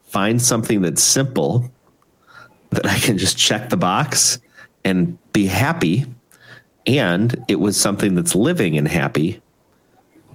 [0.04, 1.70] Find something that's simple
[2.70, 4.38] that I can just check the box
[4.82, 6.06] and be happy.
[6.86, 9.42] And it was something that's living and happy,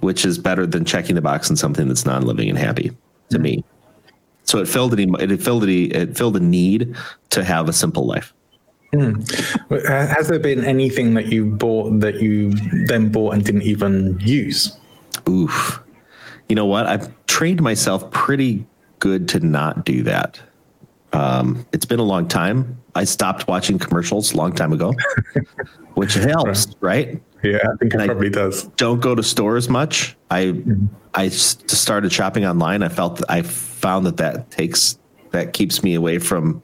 [0.02, 2.92] which is better than checking the box on something that's non living and happy
[3.32, 3.64] to me.
[4.52, 6.94] So it filled an, it filled a, it filled a need
[7.30, 8.34] to have a simple life.
[8.94, 12.52] Ha- Has there been anything that you bought that you
[12.86, 14.78] then bought and didn't even use?
[15.30, 15.82] Oof.
[16.50, 16.86] You know what?
[16.86, 18.68] I've trained myself pretty
[19.00, 20.42] good to not do that.
[21.14, 22.78] Um, it's been a long time.
[22.94, 24.94] I stopped watching commercials a long time ago,
[25.94, 27.22] which helps, right?
[27.44, 28.64] Yeah, I think it And I- probably does.
[28.78, 30.16] Don't go to stores much.
[30.30, 30.62] I
[31.14, 32.84] I started shopping online.
[32.84, 34.98] I felt I found that that takes
[35.32, 36.62] that keeps me away from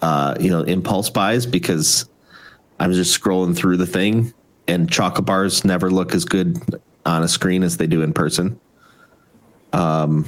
[0.00, 2.06] uh, you know impulse buys because
[2.80, 4.32] I'm just scrolling through the thing,
[4.66, 6.58] and chocolate bars never look as good
[7.06, 8.58] on a screen as they do in person.
[9.72, 10.26] Um,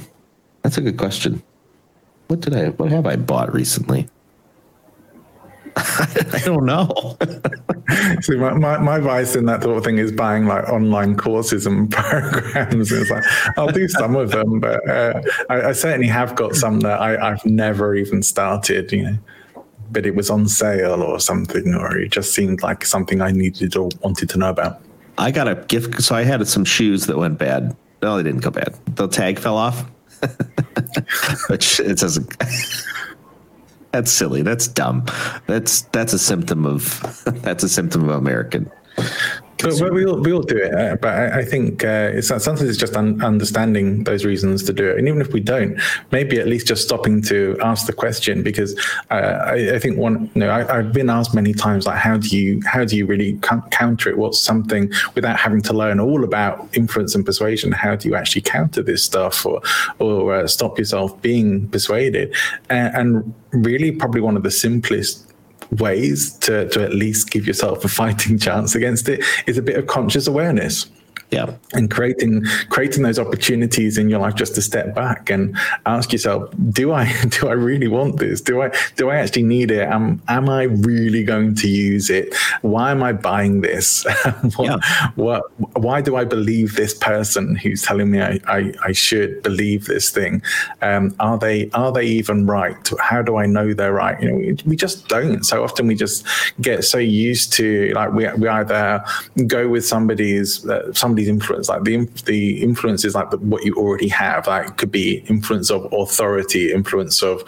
[0.61, 1.43] that's a good question.
[2.27, 2.69] What did I?
[2.69, 4.07] What have I bought recently?
[5.77, 7.17] I don't know.
[8.21, 11.67] See, my, my, my advice in that sort of thing is buying like online courses
[11.67, 12.91] and programs.
[12.91, 13.23] It's like
[13.57, 17.31] I'll do some of them, but uh, I, I certainly have got some that I,
[17.31, 18.91] I've never even started.
[18.91, 19.17] You know,
[19.91, 23.75] but it was on sale or something, or it just seemed like something I needed
[23.75, 24.81] or wanted to know about.
[25.17, 26.01] I got a gift.
[26.01, 27.75] So I had some shoes that went bad.
[28.01, 28.75] No, they didn't go bad.
[28.95, 29.81] The tag fell off,
[31.49, 32.19] which it says.
[33.95, 34.41] That's silly.
[34.41, 35.05] That's dumb.
[35.47, 36.99] That's that's a symptom of
[37.43, 38.69] that's a symptom of American.
[39.57, 40.73] But, we all we all do it.
[40.73, 44.73] Uh, but I, I think uh, it's sometimes it's just un- understanding those reasons to
[44.73, 45.79] do it, and even if we don't,
[46.11, 48.77] maybe at least just stopping to ask the question because
[49.11, 50.29] uh, I, I think one.
[50.35, 53.05] You know, I, I've been asked many times like, how do you how do you
[53.05, 54.17] really co- counter it?
[54.17, 57.71] What's something without having to learn all about influence and persuasion?
[57.71, 59.61] How do you actually counter this stuff or
[59.99, 62.35] or uh, stop yourself being persuaded?
[62.69, 65.24] And, and really, probably one of the simplest
[65.71, 69.77] ways to, to at least give yourself a fighting chance against it is a bit
[69.77, 70.87] of conscious awareness
[71.35, 76.13] Yeah, and creating creating those opportunities in your life just to step back and ask
[76.13, 77.03] yourself do i
[77.35, 78.39] do i really want this?
[78.41, 79.85] Do i do i actually need it?
[79.95, 82.33] Am am i really going to use it?
[82.61, 84.05] Why am i buying this?
[84.57, 84.77] What, Yeah.
[85.15, 85.41] what
[85.85, 90.09] why do i believe this person who's telling me i i, I should believe this
[90.17, 90.41] thing?
[90.81, 92.77] Um, are they are they even right?
[92.99, 94.17] How do i know they're right?
[94.21, 95.43] You know we, we just don't.
[95.43, 96.25] So often we just
[96.61, 96.97] get so
[97.29, 99.03] used to like we, we either
[99.47, 103.75] go with somebody's uh, somebody's influence like the the influence is like the, what you
[103.75, 107.43] already have like it could be influence of authority influence of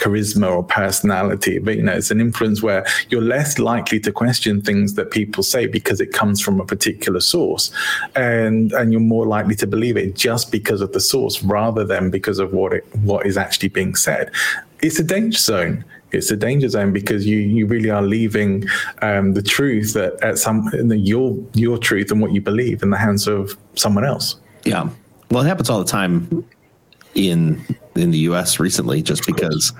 [0.00, 1.58] charisma or personality.
[1.58, 5.42] But you know it's an influence where you're less likely to question things that people
[5.42, 7.70] say because it comes from a particular source.
[8.16, 12.10] And and you're more likely to believe it just because of the source rather than
[12.10, 14.30] because of what it what is actually being said.
[14.82, 18.64] It's a danger zone it's a danger zone because you you really are leaving
[19.02, 22.98] um, the truth that at some your your truth and what you believe in the
[22.98, 24.36] hands of someone else.
[24.64, 24.88] yeah.
[25.30, 26.44] Well, it happens all the time
[27.14, 28.58] in in the U.S.
[28.58, 29.72] recently, just because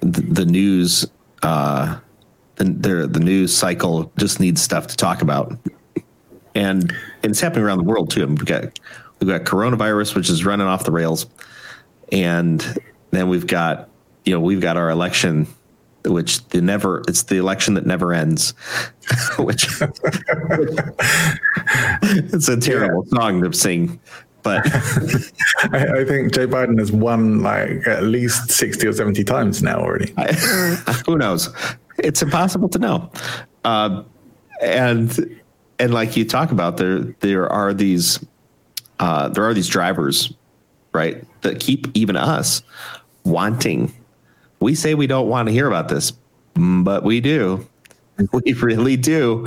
[0.00, 1.06] the, the news,
[1.42, 1.98] uh,
[2.56, 5.56] the, the the news cycle just needs stuff to talk about,
[6.54, 6.90] and,
[7.22, 8.26] and it's happening around the world too.
[8.26, 8.78] We've got
[9.20, 11.26] we've got coronavirus, which is running off the rails,
[12.10, 12.60] and
[13.10, 13.90] then we've got
[14.24, 15.46] you know we've got our election
[16.04, 18.50] which the never it's the election that never ends
[19.38, 19.66] which
[22.02, 23.18] it's a terrible yeah.
[23.18, 24.00] song to sing
[24.42, 24.66] but
[25.72, 29.78] I, I, think Joe Biden has won like at least 60 or 70 times now
[29.78, 30.12] already.
[30.16, 30.32] I,
[31.06, 31.48] who knows?
[31.98, 33.10] It's impossible to know.
[33.64, 34.02] Uh,
[34.60, 35.40] and
[35.78, 38.24] and like you talk about there there are these
[39.00, 40.32] uh, there are these drivers
[40.92, 42.62] right that keep even us
[43.24, 43.92] wanting
[44.62, 46.12] we say we don't want to hear about this
[46.54, 47.66] but we do.
[48.32, 49.44] We really do.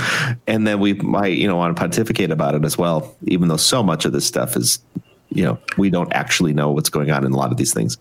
[0.47, 3.58] And then we might you know want to pontificate about it as well even though
[3.58, 4.80] so much of this stuff is
[5.30, 7.97] you know we don't actually know what's going on in a lot of these things.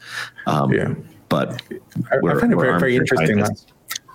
[0.47, 0.95] Um, yeah.
[1.29, 1.63] but
[2.11, 3.45] I, I find it very, very interesting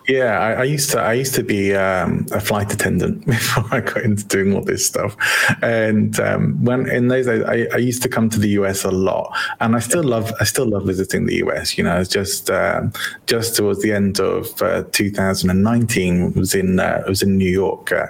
[0.09, 3.79] yeah, I, I, used to I used to be um, a flight attendant before I
[3.81, 5.15] got into doing all this stuff,
[5.61, 8.89] and um, when in those days I, I, used to come to the US a
[8.89, 11.77] lot, and I still love I still love visiting the US.
[11.77, 12.91] You know, it's just um,
[13.27, 17.91] just towards the end of uh, 2019 was in uh, was in New York.
[17.91, 18.07] Uh,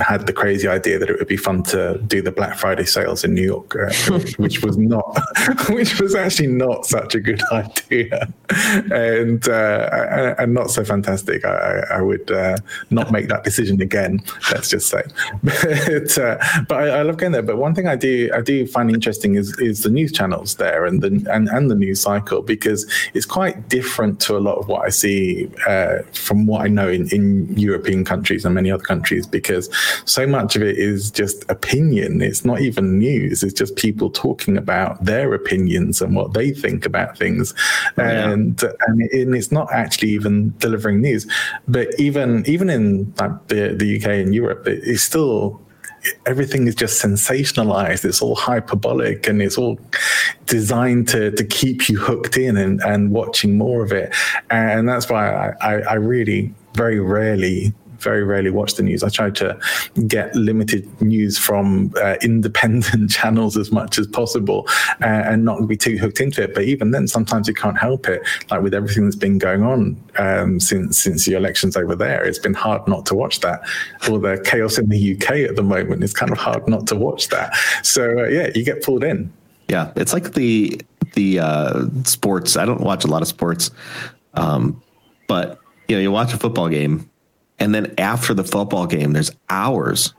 [0.00, 3.24] had the crazy idea that it would be fun to do the Black Friday sales
[3.24, 3.92] in New York, uh,
[4.36, 5.18] which, was not,
[5.70, 8.28] which was actually not such a good idea,
[8.92, 11.44] and uh, and not so fantastic.
[11.44, 12.56] I, I would uh,
[12.90, 14.20] not make that decision again.
[14.50, 15.02] Let's just say,
[15.42, 17.42] but, uh, but I, I, love going there.
[17.42, 20.84] But one thing I do I do find interesting is is the news channels there
[20.84, 24.68] and the and, and the news cycle because it's quite different to a lot of
[24.68, 28.82] what I see uh, from what I know in, in European countries and many other
[28.82, 29.68] countries because
[30.04, 32.22] so much of it is just opinion.
[32.22, 33.42] It's not even news.
[33.42, 37.54] It's just people talking about their opinions and what they think about things,
[37.98, 38.30] oh, yeah.
[38.30, 41.26] and and, it, and it's not actually even delivering delivering news.
[41.68, 45.60] But even even in like, the the UK and Europe, it, it's still
[46.26, 48.04] everything is just sensationalized.
[48.04, 49.78] It's all hyperbolic and it's all
[50.46, 54.14] designed to to keep you hooked in and, and watching more of it.
[54.50, 59.02] And that's why I, I, I really very rarely very rarely watch the news.
[59.02, 59.58] I try to
[60.06, 64.66] get limited news from uh, independent channels as much as possible
[65.02, 66.54] uh, and not be too hooked into it.
[66.54, 68.22] But even then, sometimes you can't help it.
[68.50, 72.38] Like with everything that's been going on um, since since the elections over there, it's
[72.38, 73.62] been hard not to watch that.
[74.08, 76.96] All the chaos in the UK at the moment, it's kind of hard not to
[76.96, 77.54] watch that.
[77.82, 79.32] So uh, yeah, you get pulled in.
[79.68, 80.80] Yeah, it's like the
[81.14, 82.56] the uh, sports.
[82.56, 83.70] I don't watch a lot of sports,
[84.34, 84.82] um,
[85.26, 87.10] but you know, you watch a football game
[87.58, 90.14] and then after the football game, there's hours,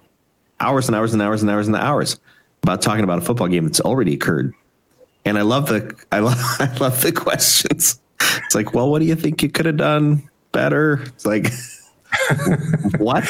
[0.60, 2.20] hours and hours and hours and hours and hours
[2.64, 4.54] about talking about a football game that's already occurred.
[5.26, 8.00] And I love the I love I love the questions.
[8.20, 11.04] It's like, well, what do you think you could have done better?
[11.06, 11.52] It's like
[12.98, 13.26] what?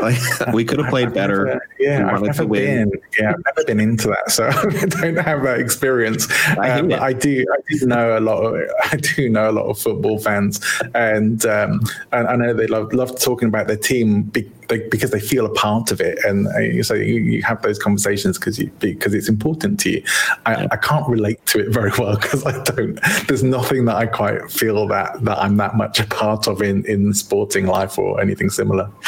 [0.00, 0.18] Like
[0.52, 1.44] we could have played better.
[1.44, 2.90] Never, yeah, I've never been.
[3.18, 6.30] Yeah, I've never been into that, so I don't have that experience.
[6.58, 7.44] I, um, I, do.
[7.52, 8.42] I do know a lot.
[8.42, 10.60] Of, I do know a lot of football fans,
[10.94, 11.80] and um,
[12.12, 15.46] and I know they love love talking about their team be, they, because they feel
[15.46, 19.28] a part of it, and uh, so you, you, have those conversations because because it's
[19.28, 20.02] important to you.
[20.46, 20.68] I, yeah.
[20.70, 22.98] I can't relate to it very well because I don't.
[23.26, 26.84] There's nothing that I quite feel that that I'm that much a part of in
[26.86, 28.90] in sporting life or anything similar.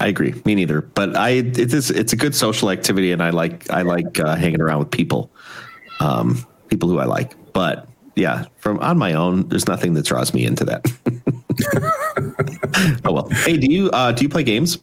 [0.00, 0.34] I agree.
[0.44, 0.80] Me neither.
[0.80, 4.36] But I it is it's a good social activity, and I like I like uh,
[4.36, 5.30] hanging around with people,
[6.00, 7.34] um, people who I like.
[7.52, 10.86] But yeah, from on my own, there's nothing that draws me into that.
[13.04, 13.28] oh well.
[13.30, 14.78] Hey, do you uh, do you play games?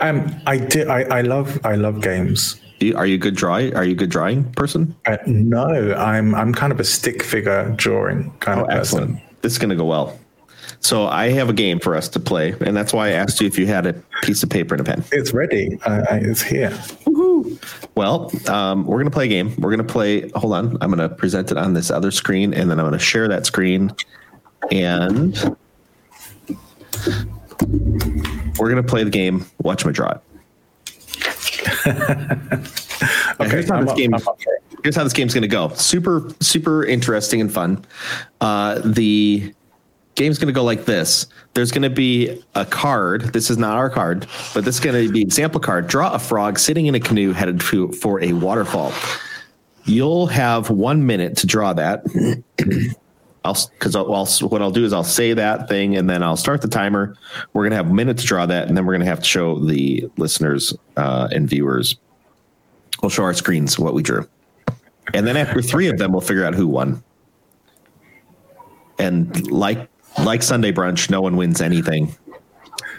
[0.00, 0.88] Um, I do.
[0.88, 2.60] I, I love I love games.
[2.80, 3.74] You, are you a good drawing?
[3.74, 4.94] Are you a good drawing person?
[5.06, 9.02] Uh, no, I'm I'm kind of a stick figure drawing kind oh, of person.
[9.02, 9.42] Excellent.
[9.42, 10.18] This is going to go well.
[10.80, 13.46] So I have a game for us to play, and that's why I asked you
[13.46, 15.04] if you had a piece of paper and a pen.
[15.10, 15.78] It's ready.
[15.84, 16.76] Uh, it's here.
[17.06, 17.58] Woo-hoo.
[17.94, 19.54] Well, um, we're gonna play a game.
[19.58, 20.28] We're gonna play.
[20.30, 20.76] Hold on.
[20.80, 23.90] I'm gonna present it on this other screen, and then I'm gonna share that screen,
[24.70, 25.56] and
[28.58, 29.46] we're gonna play the game.
[29.62, 30.20] Watch my draw it.
[31.86, 33.48] okay.
[33.48, 34.12] Here's how, this game,
[34.82, 35.68] here's how this game's going to go.
[35.70, 37.84] Super, super interesting and fun.
[38.40, 39.54] Uh, the
[40.16, 41.26] game's going to go like this.
[41.54, 43.32] There's going to be a card.
[43.32, 45.86] This is not our card, but this is going to be example card.
[45.86, 48.92] Draw a frog sitting in a canoe headed to, for a waterfall.
[49.84, 52.04] You'll have one minute to draw that.
[53.46, 56.36] I'll because I'll, I'll, what I'll do is I'll say that thing and then I'll
[56.36, 57.16] start the timer.
[57.52, 59.58] We're gonna have a minute to draw that, and then we're gonna have to show
[59.58, 61.96] the listeners uh, and viewers.
[63.00, 64.28] We'll show our screens what we drew,
[65.14, 67.02] and then after three of them, we'll figure out who won.
[68.98, 69.88] and like
[70.24, 72.14] like Sunday brunch, no one wins anything.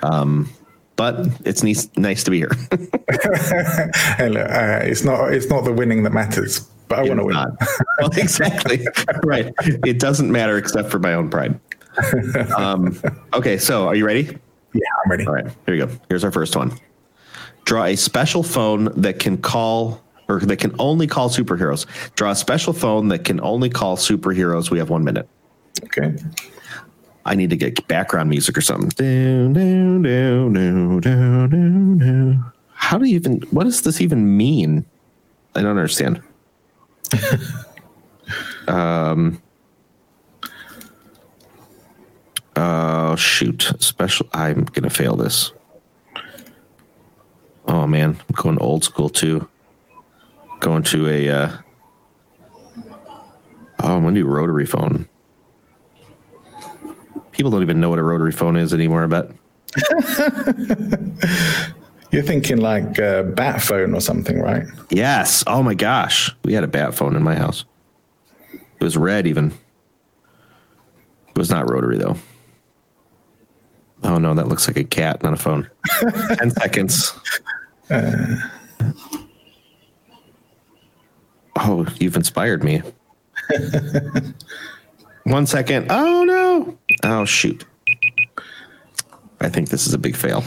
[0.03, 0.49] Um,
[0.95, 2.51] but it's nice nice to be here.
[4.19, 7.36] Uh, it's not it's not the winning that matters, but I want to win.
[8.00, 8.86] Well, exactly.
[9.23, 9.52] right.
[9.86, 11.60] It doesn't matter except for my own pride.
[12.56, 13.00] Um,
[13.34, 14.38] okay, so are you ready?
[14.73, 15.26] Yeah, I'm ready.
[15.26, 15.89] All right, here we go.
[16.10, 16.71] Here's our first one.
[17.65, 21.88] Draw a special phone that can call or that can only call superheroes.
[22.13, 24.69] Draw a special phone that can only call superheroes.
[24.69, 25.28] We have one minute.
[25.86, 26.15] Okay.
[27.26, 28.89] I need to get background music or something.
[28.89, 32.54] Down, down, down, down, down, down.
[32.73, 33.41] How do you even?
[33.52, 34.86] What does this even mean?
[35.56, 36.21] I don't understand.
[38.67, 39.41] um.
[42.55, 43.71] Oh shoot!
[43.79, 44.27] Special.
[44.33, 45.51] I'm gonna fail this.
[47.67, 49.47] Oh man, I'm going old school too.
[50.59, 51.29] Going to a.
[51.29, 51.57] Uh,
[53.83, 55.07] oh, I'm gonna do rotary phone.
[57.31, 59.03] People don't even know what a rotary phone is anymore.
[59.03, 59.29] I bet.
[62.11, 64.65] You're thinking like uh, bat phone or something, right?
[64.89, 65.43] Yes.
[65.45, 67.65] Oh my gosh, we had a bat phone in my house.
[68.53, 69.51] It was red, even.
[71.29, 72.15] It was not rotary though.
[74.03, 75.69] Oh no, that looks like a cat, not a phone.
[76.37, 77.13] Ten seconds.
[81.59, 82.81] Oh, you've inspired me.
[85.23, 85.87] One second.
[85.89, 86.77] Oh no.
[87.03, 87.65] Oh shoot.
[89.41, 90.43] I think this is a big fail.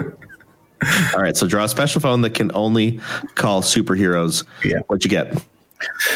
[1.13, 2.99] All right, so draw a special phone that can only
[3.35, 4.45] call superheroes.
[4.63, 4.79] Yeah.
[4.87, 5.43] What'd you get?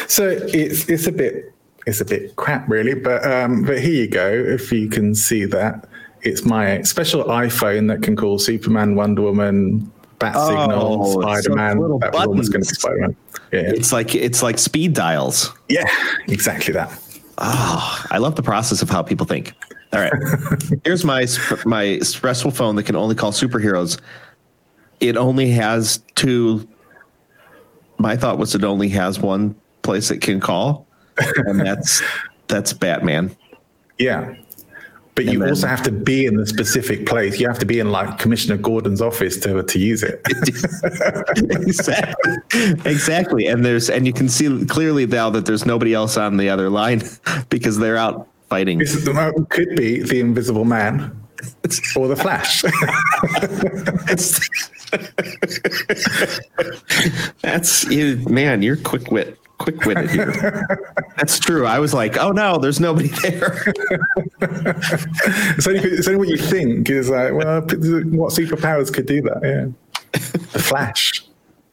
[0.08, 1.52] So it's it's a bit
[1.86, 2.94] it's a bit crap, really.
[2.94, 4.30] But um, but here you go.
[4.32, 5.86] If you can see that,
[6.22, 11.78] it's my special iPhone that can call Superman, Wonder Woman, Bat Oh, Signal, Spider Man.
[12.00, 12.64] That going to be.
[12.64, 13.16] Spider Man.
[13.52, 15.52] Yeah, It's like it's like speed dials.
[15.68, 15.84] yeah,
[16.28, 16.90] exactly that.
[17.38, 19.52] Oh, I love the process of how people think.
[19.94, 20.12] All right,
[20.84, 21.26] here's my
[21.64, 24.00] my stressful phone that can only call superheroes.
[25.00, 26.68] It only has two.
[27.98, 30.86] My thought was it only has one place it can call,
[31.46, 32.02] and that's
[32.48, 33.34] that's Batman.
[33.98, 34.34] Yeah.
[35.14, 37.38] But you then- also have to be in the specific place.
[37.38, 40.20] You have to be in like Commissioner Gordon's office to to use it.
[41.36, 42.32] exactly
[42.84, 46.50] exactly and there's and you can see clearly now that there's nobody else on the
[46.50, 47.02] other line
[47.48, 51.20] because they're out fighting this is the, could be the Invisible Man
[51.96, 52.62] or the Flash.
[57.42, 60.66] that's you man you're quick wit quick witted here
[61.16, 63.62] that's true i was like oh no there's nobody there
[64.40, 69.40] it's, only, it's only what you think is like, well, what superpowers could do that?
[69.42, 69.66] Yeah.
[70.52, 71.24] The Flash.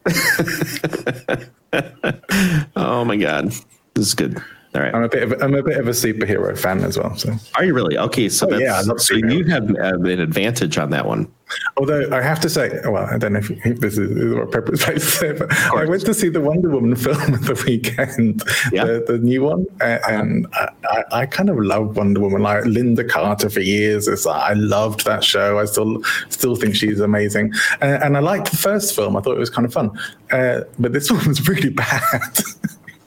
[2.75, 3.49] oh my god
[3.93, 4.41] this is good
[4.75, 6.97] all right I'm a bit of a, I'm a bit of a superhero fan as
[6.97, 7.15] well.
[7.17, 10.77] So, are you really okay so Oh, that's yeah, so you have uh, an advantage
[10.77, 11.31] on that one
[11.77, 14.79] although I have to say, well, I don't know if, if this is, what appropriate
[14.81, 18.43] place to say, but I went to see the Wonder Woman film at the weekend,
[18.71, 18.85] Yeah.
[18.85, 22.41] the, the new one, and I, I, I kind of love Wonder Woman.
[22.41, 25.59] Like Lynda Carter for years, it's like, I loved that show.
[25.59, 29.15] I still still think she's amazing, and, and I liked the first film.
[29.15, 29.91] I thought it was kind of fun,
[30.31, 32.39] uh, but this one was really bad.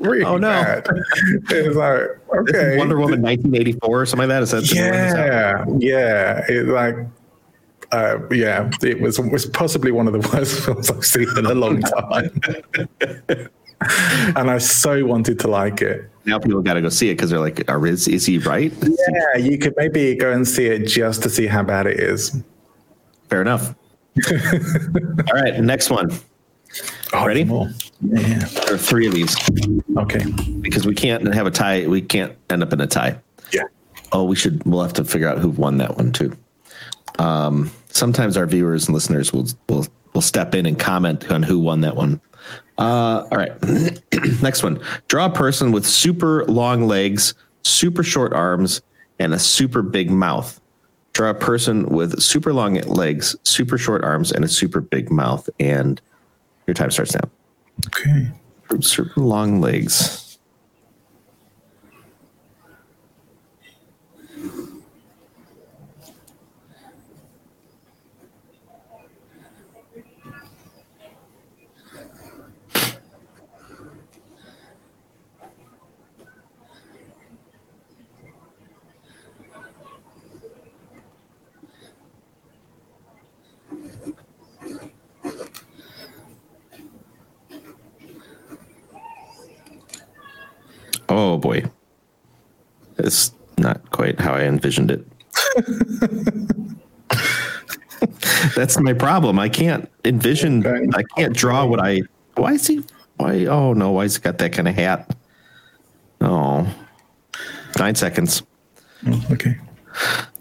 [0.05, 0.49] Really Oh, no.
[0.51, 0.87] bad.
[1.51, 2.01] It was like
[2.41, 6.45] okay, wonder woman 1984 or something like that is that yeah, yeah.
[6.49, 6.97] It like,
[7.93, 11.55] uh, yeah, it was was possibly one of the worst films I've seen in a
[11.55, 12.31] long time.
[14.37, 16.09] and I so wanted to like it.
[16.25, 18.73] now people got to go see it because they're like are, is, is he right
[18.83, 22.35] Yeah, you could maybe go and see it just to see how bad it is.
[23.29, 23.75] fair enough
[24.31, 26.11] all right next one
[27.13, 27.45] Oh, Ready?
[27.45, 27.69] more.
[28.01, 28.39] Yeah.
[28.45, 29.37] there are three of these
[29.97, 30.25] Okay.
[30.61, 31.87] because we can't have a tie.
[31.87, 33.19] We can't end up in a tie.
[33.53, 33.63] Yeah.
[34.13, 34.63] Oh, we should.
[34.65, 36.37] We'll have to figure out who won that one too.
[37.19, 41.59] Um, sometimes our viewers and listeners will will will step in and comment on who
[41.59, 42.21] won that one.
[42.79, 43.53] Uh, all right.
[44.43, 44.81] Next one.
[45.09, 48.83] Draw a person with super long legs, super short arms,
[49.19, 50.61] and a super big mouth.
[51.13, 55.49] Draw a person with super long legs, super short arms, and a super big mouth.
[55.61, 56.01] And
[56.67, 57.29] your time starts now.
[57.87, 58.31] Okay.
[59.17, 60.24] Long legs.
[91.15, 91.63] Oh, boy.
[92.99, 95.07] It's not quite how I envisioned it.
[98.57, 99.39] That's my problem.
[99.39, 100.67] I can't envision.
[100.67, 100.89] Okay.
[100.93, 102.03] I can't draw what I.
[102.35, 102.83] Why is he?
[103.19, 103.47] Why?
[103.47, 103.93] Oh no!
[103.93, 105.17] Why has he got that kind of hat?
[106.21, 106.67] Oh,
[107.79, 108.43] nine seconds.
[109.07, 109.57] Oh, okay.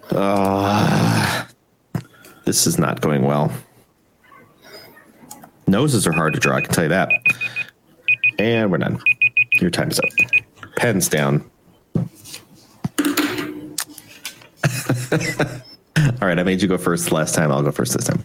[0.10, 1.46] Uh,
[2.46, 3.54] this is not going well.
[5.68, 6.56] Noses are hard to draw.
[6.56, 7.12] I can tell you that.
[8.40, 9.00] And we're done.
[9.62, 10.06] Your time is up.
[10.76, 11.50] Pens down.
[11.96, 12.08] All
[16.28, 17.52] right, I made you go first last time.
[17.52, 18.24] I'll go first this time.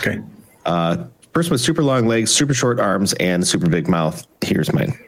[0.00, 0.20] Okay.
[0.64, 4.26] Uh, Person with super long legs, super short arms, and super big mouth.
[4.40, 4.98] Here's mine.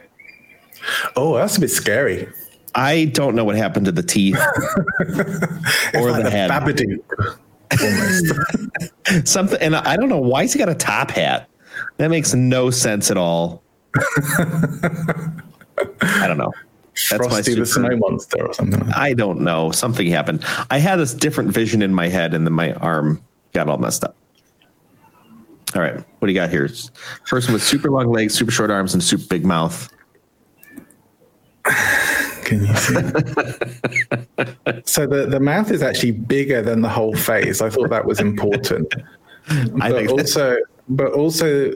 [1.17, 2.29] Oh, that's a bit scary.
[2.75, 4.37] I don't know what happened to the teeth
[5.95, 6.51] or like the the head.
[6.51, 7.39] Babadook.
[9.27, 11.49] Something, and I don't know why he's got a top hat.
[11.97, 13.63] That makes no sense at all.
[16.03, 16.53] I don't know.
[17.09, 18.81] That's my Frosty the super- Snow Monster or something.
[18.81, 18.97] Like.
[18.97, 19.71] I don't know.
[19.71, 20.45] Something happened.
[20.71, 23.23] I had this different vision in my head, and then my arm
[23.53, 24.17] got all messed up.
[25.75, 26.69] All right, what do you got here?
[27.27, 29.89] Person with super long legs, super short arms, and super big mouth.
[32.45, 32.95] Can you see?
[34.85, 37.61] so the, the mouth is actually bigger than the whole face.
[37.61, 38.93] I thought that was important.
[39.49, 40.57] I but think also,
[40.89, 41.73] but also,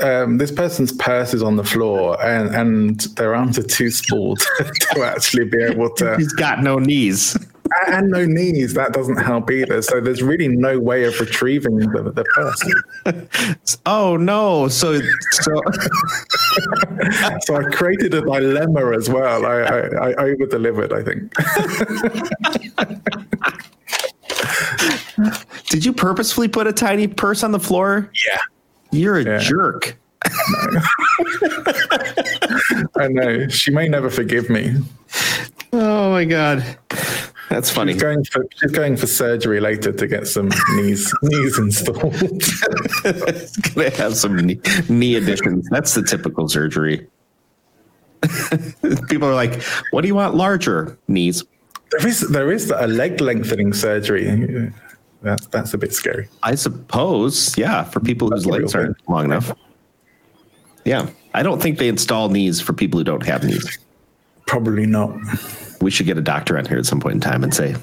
[0.00, 4.36] um, this person's purse is on the floor, and and their arms are too small
[4.36, 7.36] to, to actually be able to, he's got no knees.
[7.88, 8.72] and no knees.
[8.74, 9.82] That doesn't help either.
[9.82, 12.64] So there's really no way of retrieving the, the purse.
[13.86, 14.68] Oh no!
[14.68, 15.00] So
[15.32, 15.62] so
[17.42, 19.44] So I created a dilemma as well.
[19.46, 20.92] I I, I over delivered.
[20.92, 21.32] I think.
[25.70, 28.10] did you purposefully put a tiny purse on the floor?
[28.28, 28.38] Yeah.
[28.90, 29.38] You're a Yeah.
[29.38, 29.96] jerk.
[32.96, 34.74] I know she may never forgive me.
[35.72, 36.64] Oh my god,
[37.50, 37.92] that's funny.
[37.92, 42.14] She's going for she's going for surgery later to get some knees knees installed.
[43.04, 45.68] It's gonna have some knee, knee additions.
[45.70, 47.06] That's the typical surgery.
[49.08, 49.62] People are like,
[49.92, 51.44] "What do you want larger knees?"
[51.92, 54.72] there is there is a leg lengthening surgery.
[55.22, 56.28] That's that's a bit scary.
[56.42, 59.52] I suppose, yeah, for people whose That's a legs aren't long enough.
[60.84, 63.78] Yeah, I don't think they install knees for people who don't have knees.
[64.46, 65.14] Probably not.
[65.80, 67.74] We should get a doctor on here at some point in time and say,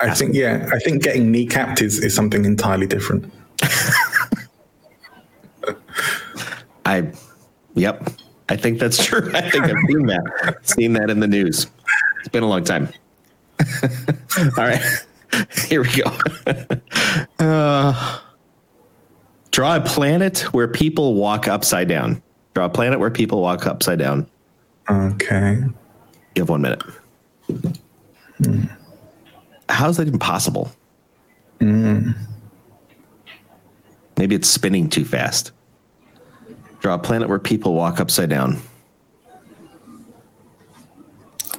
[0.00, 3.32] I think yeah, I think getting kneecapped is, is something entirely different.
[6.84, 7.10] "I,
[7.74, 8.10] yep,
[8.48, 9.30] I think that's true.
[9.34, 11.68] I think I've seen that, seen that in the news.
[12.18, 12.88] It's been a long time."
[14.58, 14.82] All right,
[15.68, 16.04] here we go.
[17.38, 18.20] Uh,
[19.50, 22.22] draw a planet where people walk upside down.
[22.54, 24.28] Draw a planet where people walk upside down.
[24.88, 25.62] Okay.
[26.34, 26.82] You have one minute.
[29.68, 30.70] How is that even possible?
[31.60, 32.14] Maybe
[34.34, 35.52] it's spinning too fast.
[36.80, 38.60] Draw a planet where people walk upside down.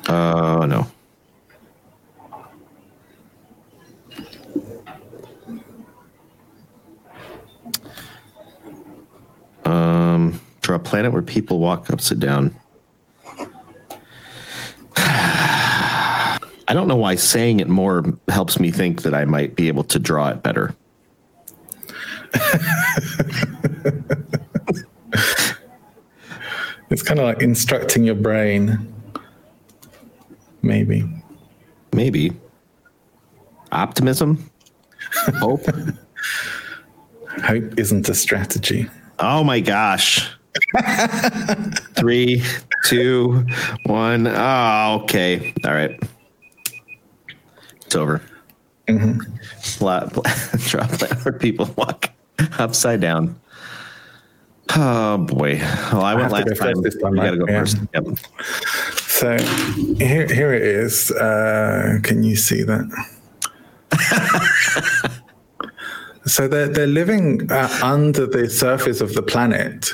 [0.08, 0.88] Oh, no.
[9.66, 12.56] Um, draw a planet where people walk upside down.
[14.98, 19.84] I don't know why saying it more helps me think that I might be able
[19.86, 20.76] to draw it better.
[26.90, 28.94] It's kind of like instructing your brain.
[30.62, 31.04] Maybe.
[31.94, 32.34] Maybe.
[33.72, 34.50] Optimism?
[35.40, 35.66] Hope?
[37.44, 38.90] Hope isn't a strategy.
[39.20, 40.30] oh my gosh.
[41.96, 42.44] Three,
[42.86, 43.46] two,
[43.86, 44.28] one.
[44.28, 45.54] Oh, okay.
[45.66, 46.00] All right.
[47.86, 48.22] It's over.
[48.88, 50.18] A
[50.88, 52.10] planet where people walk
[52.60, 53.40] upside down.
[54.76, 55.60] Oh boy.
[55.92, 56.82] Well, I went have last time.
[56.82, 57.60] this time, You got to go Yeah.
[57.60, 57.78] first.
[57.94, 58.04] Yep.
[58.98, 59.38] So
[59.98, 61.12] here, here it is.
[61.12, 62.86] Uh, can you see that?
[66.26, 69.94] so they're they're living uh, under the surface of the planet,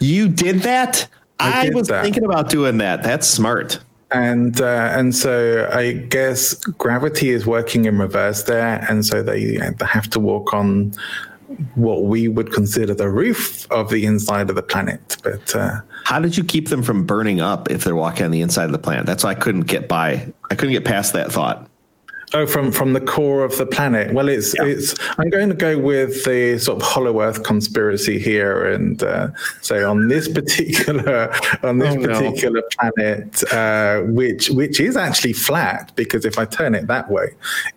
[0.00, 1.08] You did that?
[1.38, 2.02] I I, did was that.
[2.02, 3.02] thinking about doing that.
[3.02, 3.78] That's smart.
[4.12, 9.56] and uh, and so I guess gravity is working in reverse there, and so they,
[9.56, 10.92] they have to walk on
[11.74, 15.16] what we would consider the roof of the inside of the planet.
[15.22, 18.40] But uh, How did you keep them from burning up if they're walking on the
[18.40, 19.06] inside of the planet?
[19.06, 20.32] That's why I couldn't get by.
[20.50, 21.68] I couldn't get past that thought.
[22.34, 24.12] Oh, from from the core of the planet.
[24.12, 24.64] Well, it's Yeah.
[24.66, 24.94] it's.
[25.16, 29.28] I'm going to go with the sort of Hollow Earth conspiracy here, and uh,
[29.62, 32.08] say on this particular on this Oh, no.
[32.08, 37.28] particular planet, uh, which which is actually flat because if I turn it that way,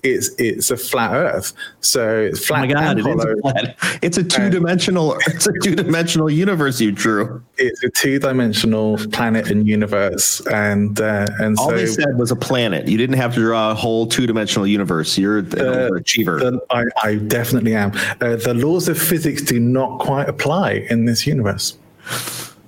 [0.02, 1.54] it's it's a flat Earth.
[1.82, 4.00] So it's Oh flat my god, and it is flat.
[4.02, 5.16] It's a two dimensional.
[5.28, 6.82] It's a two dimensional universe.
[6.82, 7.42] You drew.
[7.58, 12.32] It's a two dimensional planet and universe, and uh, and All so they said was
[12.32, 12.88] a planet.
[12.88, 15.18] You didn't have to draw a whole two dimensional universe.
[15.18, 16.40] You're an overachiever.
[16.40, 17.92] the, I, I definitely am.
[18.22, 21.78] Uh, the laws of physics do not quite apply in this universe.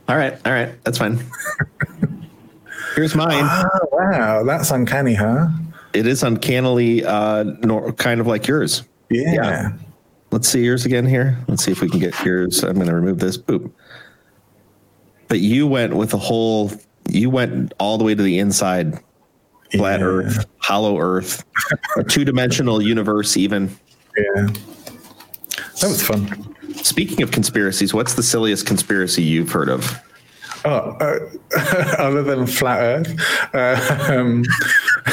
[0.08, 1.20] all right, all right, that's fine.
[2.96, 3.44] Here's mine.
[3.44, 5.48] Oh, wow, that's uncanny, huh?
[5.94, 8.84] It is uncannily uh, nor, kind of like yours.
[9.10, 9.34] Yeah.
[9.34, 9.72] Yeah.
[10.32, 11.38] Let's see yours again here.
[11.48, 12.64] Let's see if we can get yours.
[12.64, 13.38] I'm going to remove this.
[13.38, 13.70] Boop.
[15.28, 16.72] But you went with the whole.
[17.10, 18.98] You went all the way to the inside,
[19.72, 20.06] flat Yeah.
[20.06, 21.44] Earth, hollow Earth,
[21.98, 23.38] a two dimensional universe.
[23.38, 23.70] Even
[24.18, 24.48] Yeah.
[25.82, 26.56] That was fun.
[26.84, 30.00] speaking of conspiracies, what's the silliest conspiracy you've heard of?
[30.64, 31.18] Oh, uh,
[31.98, 34.44] other than flat Earth, uh, um,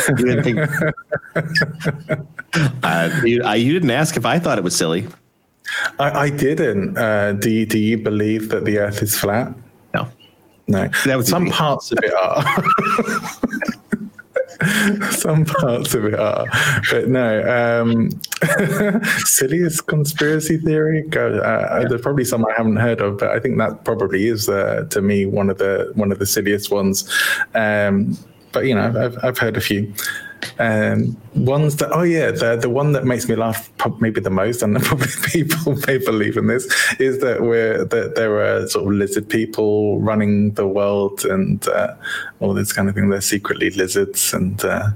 [0.09, 0.59] You didn't, think,
[2.83, 5.07] uh, you, I, you didn't ask if I thought it was silly.
[5.99, 6.99] I, I didn't.
[6.99, 9.55] Uh, do you, do you believe that the Earth is flat?
[9.95, 10.09] No.
[10.67, 10.89] No.
[11.07, 12.45] That was Some parts of it are.
[15.11, 16.47] Some parts of it are,
[16.91, 17.43] but no.
[17.47, 18.11] Um,
[19.25, 21.03] silliest conspiracy theory.
[21.03, 24.49] Go, uh, There's probably some I haven't heard of, but I think that probably is
[24.49, 27.09] uh, to me one of the one of the silliest ones.
[27.55, 28.19] Um,
[28.51, 29.93] but you know, I've I've heard a few.
[30.59, 34.63] Um, ones that oh yeah, the the one that makes me laugh maybe the most,
[34.63, 36.65] and probably people may believe in this,
[36.99, 41.95] is that we're that there are sort of lizard people running the world and uh,
[42.41, 43.09] all this kind of thing.
[43.09, 44.91] They're secretly lizards, and uh,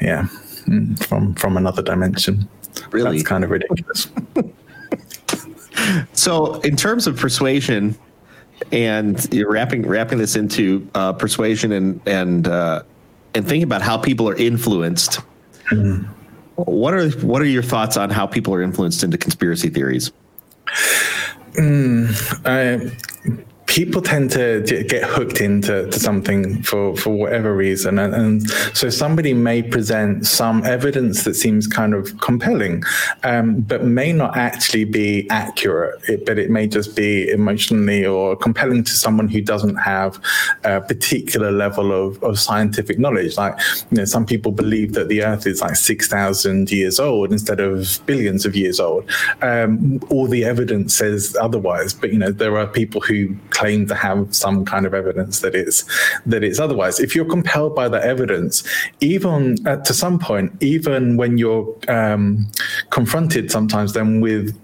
[0.00, 0.28] yeah,
[0.64, 2.48] mm, from from another dimension.
[2.90, 3.18] Really?
[3.18, 4.08] That's kind of ridiculous.
[6.12, 7.96] So, in terms of persuasion,
[8.72, 12.82] and you're wrapping wrapping this into uh, persuasion and and uh,
[13.36, 15.20] and thinking about how people are influenced.
[16.56, 20.10] What are what are your thoughts on how people are influenced into conspiracy theories?
[22.44, 22.78] uh,
[23.76, 27.98] people tend to get hooked into to something for, for whatever reason.
[27.98, 32.84] And, and so somebody may present some evidence that seems kind of compelling,
[33.22, 36.00] um, but may not actually be accurate.
[36.08, 40.18] It, but it may just be emotionally or compelling to someone who doesn't have
[40.64, 43.36] a particular level of, of scientific knowledge.
[43.36, 43.58] Like,
[43.90, 48.00] you know, some people believe that the Earth is like 6,000 years old instead of
[48.06, 49.04] billions of years old.
[49.42, 53.94] Um, all the evidence says otherwise, but you know, there are people who claim to
[53.94, 55.84] have some kind of evidence that it's
[56.26, 57.00] that it's otherwise.
[57.00, 58.62] If you're compelled by that evidence,
[59.00, 62.46] even uh, to some point, even when you're um,
[62.90, 64.56] confronted sometimes then with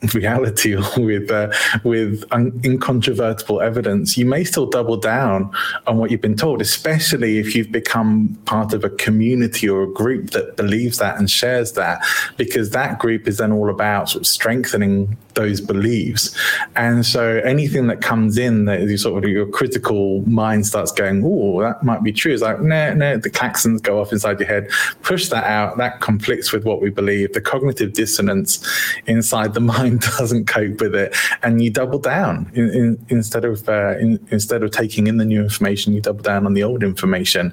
[0.14, 1.52] reality with uh,
[1.84, 5.50] with un- incontrovertible evidence, you may still double down
[5.86, 9.92] on what you've been told, especially if you've become part of a community or a
[9.92, 12.04] group that believes that and shares that,
[12.36, 16.36] because that group is then all about sort of strengthening those beliefs.
[16.76, 21.22] And so anything that comes in that you sort of your critical mind starts going,
[21.24, 22.32] oh, that might be true.
[22.32, 24.70] It's like, no, no, the claxons go off inside your head,
[25.02, 25.78] push that out.
[25.78, 27.32] That conflicts with what we believe.
[27.32, 28.66] The cognitive dissonance
[29.06, 31.16] inside the mind doesn't cope with it.
[31.42, 35.24] And you double down in, in, instead of uh, in, instead of taking in the
[35.24, 37.52] new information, you double down on the old information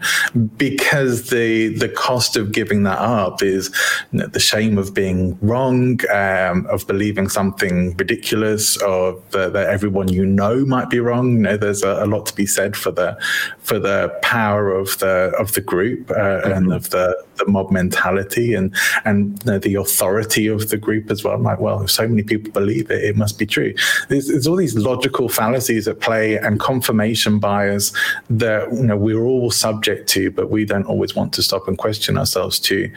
[0.57, 3.73] because the the cost of giving that up is
[4.11, 9.69] you know, the shame of being wrong, um, of believing something ridiculous, or that, that
[9.69, 11.33] everyone you know might be wrong.
[11.33, 13.17] You know, there's a, a lot to be said for the
[13.59, 18.53] for the power of the of the group uh, and of the, the mob mentality
[18.53, 18.75] and
[19.05, 21.35] and you know, the authority of the group as well.
[21.35, 23.73] I'm like, well, if so many people believe it, it must be true.
[24.09, 27.93] There's, there's all these logical fallacies at play and confirmation bias
[28.29, 31.77] that you know we're all subject to, but we don't always want to stop and
[31.77, 32.91] question ourselves to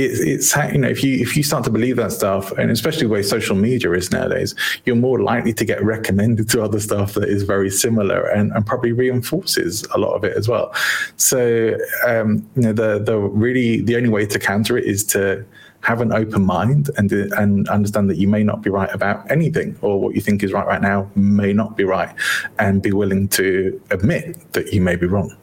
[0.00, 3.02] it's, it's you know if you if you start to believe that stuff and especially
[3.02, 7.14] the way social media is nowadays you're more likely to get recommended to other stuff
[7.14, 10.72] that is very similar and, and probably reinforces a lot of it as well.
[11.16, 11.76] So
[12.06, 15.44] um, you know the the really the only way to counter it is to
[15.82, 19.76] have an open mind and and understand that you may not be right about anything
[19.80, 22.14] or what you think is right right now may not be right
[22.58, 25.34] and be willing to admit that you may be wrong.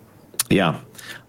[0.49, 0.79] Yeah,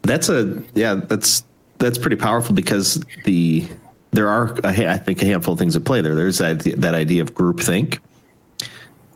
[0.02, 1.44] that's a yeah that's
[1.78, 3.66] that's pretty powerful because the
[4.10, 6.14] there are I think a handful of things at play there.
[6.14, 7.98] There's that that idea of groupthink,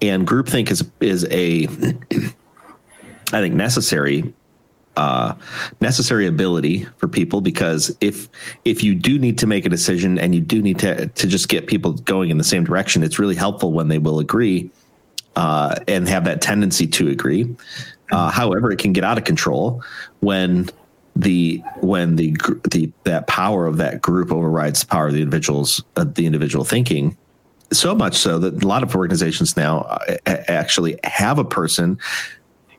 [0.00, 1.66] and groupthink is is a
[3.32, 4.32] I think necessary
[4.96, 5.34] uh,
[5.80, 8.28] necessary ability for people because if
[8.64, 11.48] if you do need to make a decision and you do need to to just
[11.48, 14.70] get people going in the same direction, it's really helpful when they will agree
[15.36, 17.54] uh, and have that tendency to agree.
[18.10, 19.82] Uh, however, it can get out of control
[20.20, 20.68] when
[21.14, 22.36] the when the
[22.70, 26.64] the that power of that group overrides the power of the individuals uh, the individual
[26.64, 27.16] thinking
[27.72, 31.98] so much so that a lot of organizations now uh, actually have a person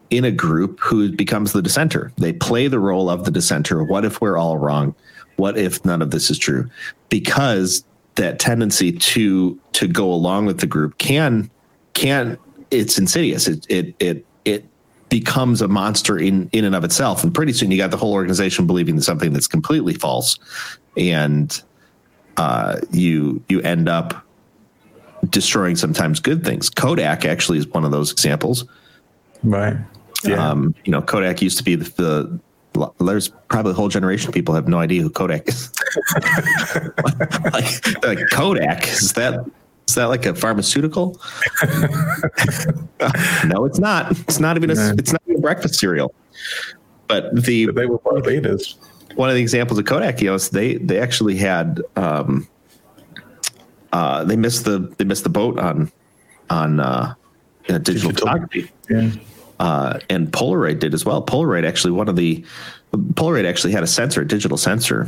[0.09, 2.11] in a group who becomes the dissenter.
[2.17, 3.83] They play the role of the dissenter.
[3.83, 4.93] What if we're all wrong?
[5.37, 6.69] What if none of this is true?
[7.09, 7.83] Because
[8.15, 11.49] that tendency to to go along with the group can
[11.93, 12.37] can
[12.69, 13.47] it's insidious.
[13.47, 14.65] It it it it
[15.13, 17.23] becomes a monster in in and of itself.
[17.23, 20.39] And pretty soon you got the whole organization believing something that's completely false,
[20.97, 21.61] and
[22.37, 24.25] uh, you you end up
[25.29, 26.67] destroying sometimes good things.
[26.67, 28.65] Kodak actually is one of those examples.
[29.43, 29.77] Right.
[30.23, 30.49] Yeah.
[30.49, 32.39] Um, you know, Kodak used to be the,
[32.73, 35.71] the there's probably a whole generation of people have no idea who Kodak is.
[37.53, 39.45] like, like Kodak is that
[39.87, 41.19] is that like a pharmaceutical?
[43.45, 44.11] no, it's not.
[44.11, 44.75] It's not even a.
[44.75, 44.93] No.
[44.97, 46.13] It's not even breakfast cereal.
[47.07, 48.77] But the But they were world leaders.
[49.15, 52.47] one of the examples of Kodak, you know, they they actually had um,
[53.91, 55.91] uh, they missed the they missed the boat on
[56.49, 57.13] on uh,
[57.69, 58.11] uh, digital, Digital.
[58.13, 59.09] photography, Yeah.
[59.59, 61.23] uh, and Polaroid did as well.
[61.25, 62.43] Polaroid actually one of the
[62.93, 65.07] Polaroid actually had a sensor, a digital sensor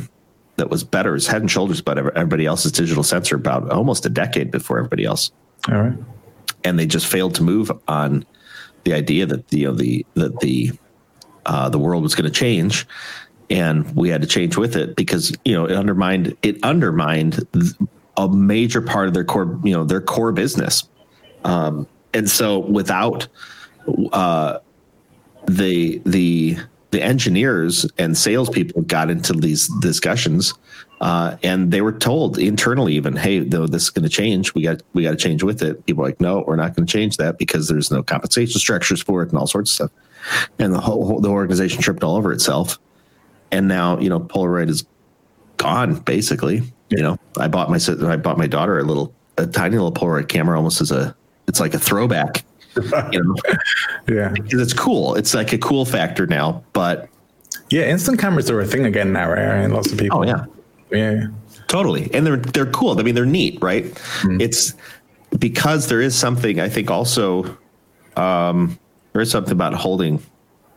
[0.58, 4.10] that was better, is head and shoulders above everybody else's digital sensor about almost a
[4.10, 5.32] decade before everybody else
[5.70, 5.98] All right.
[6.64, 8.26] and they just failed to move on
[8.86, 10.72] the idea that the you know, the that the
[11.46, 12.88] uh, the world was going to change,
[13.50, 17.46] and we had to change with it because you know it undermined it undermined
[18.18, 20.88] a major part of their core you know their core business,
[21.44, 23.28] um, and so without
[24.14, 24.60] uh,
[25.48, 26.58] the the
[26.96, 30.54] the engineers and salespeople got into these discussions,
[31.02, 34.62] uh, and they were told internally, even, "Hey, though this is going to change, we
[34.62, 37.18] got we got to change with it." People like, "No, we're not going to change
[37.18, 39.92] that because there's no compensation structures for it and all sorts of stuff."
[40.58, 42.80] And the whole, whole the organization tripped all over itself.
[43.52, 44.86] And now, you know, Polaroid is
[45.58, 46.64] gone basically.
[46.92, 50.30] You know, I bought my I bought my daughter a little a tiny little Polaroid
[50.30, 51.14] camera, almost as a
[51.50, 52.46] it's like a throwback.
[53.12, 53.36] You know,
[54.08, 54.30] Yeah.
[54.30, 55.16] because it's cool.
[55.16, 57.10] It's like a cool factor now, but
[57.70, 57.84] Yeah.
[57.84, 59.40] Instant cameras are a thing again now, right?
[59.40, 60.20] And lots of people.
[60.20, 60.46] oh yeah,
[60.92, 61.28] Yeah.
[61.68, 62.10] totally.
[62.14, 63.00] And they're they're cool.
[63.00, 63.86] I mean, they're neat, right?
[64.40, 64.74] It's
[65.40, 67.58] because there is something I think also
[68.18, 68.78] um,
[69.14, 70.22] there is something about holding.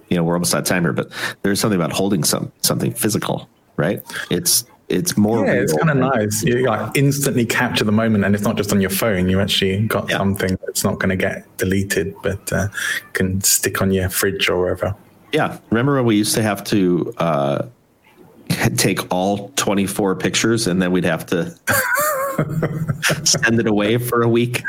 [0.09, 2.93] You know, we're almost out of time here, but there's something about holding some something
[2.95, 4.01] physical, right?
[4.31, 5.45] It's it's more.
[5.47, 6.43] Yeah, it's kind of nice.
[6.43, 9.29] You like instantly capture the moment, and it's not just on your phone.
[9.29, 10.19] You actually got Yeah.
[10.19, 12.69] something that's not going to get deleted, but uh,
[13.13, 14.95] can stick on your fridge or wherever.
[15.33, 15.59] Yeah.
[15.71, 17.67] Remember when we used to have to uh,
[18.77, 21.55] take all 24 pictures and then we'd have to
[23.25, 24.63] send it away for a week?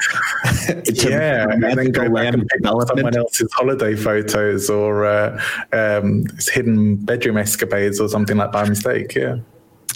[0.95, 5.41] yeah, and then go back and pick up someone else's holiday photos or uh,
[5.71, 9.15] um, hidden bedroom escapades or something like by mistake.
[9.15, 9.37] Yeah.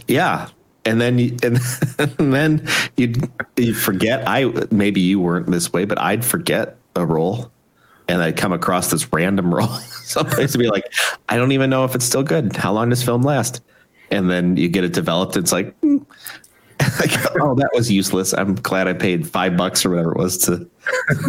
[0.07, 0.49] Yeah.
[0.85, 1.59] And then you, and,
[1.99, 3.13] and then you
[3.55, 4.27] you forget.
[4.27, 7.51] I maybe you weren't this way, but I'd forget a roll,
[8.07, 9.67] and I'd come across this random roll
[10.03, 10.93] someplace to be like,
[11.29, 12.55] I don't even know if it's still good.
[12.55, 13.61] How long does film last?
[14.11, 15.37] And then you get it developed.
[15.37, 15.97] It's like, hmm.
[16.99, 18.33] like, oh, that was useless.
[18.33, 20.69] I'm glad I paid five bucks or whatever it was to,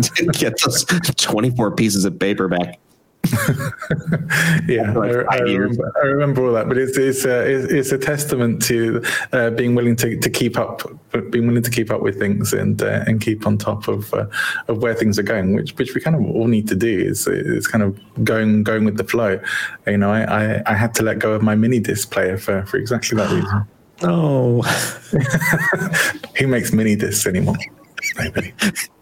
[0.03, 2.79] to get those 24 pieces of paper back.
[4.69, 6.69] yeah, like I, I, remember, I remember all that.
[6.69, 9.03] But it's it's a it's, it's a testament to
[9.33, 10.83] uh, being willing to, to keep up,
[11.31, 14.27] being willing to keep up with things and uh, and keep on top of uh,
[14.69, 16.99] of where things are going, which which we kind of all need to do.
[16.99, 19.41] Is is kind of going going with the flow.
[19.87, 22.67] You know, I, I, I had to let go of my mini disc player for
[22.67, 23.67] for exactly that reason.
[24.03, 24.61] Oh,
[26.37, 27.57] Who makes mini discs anymore?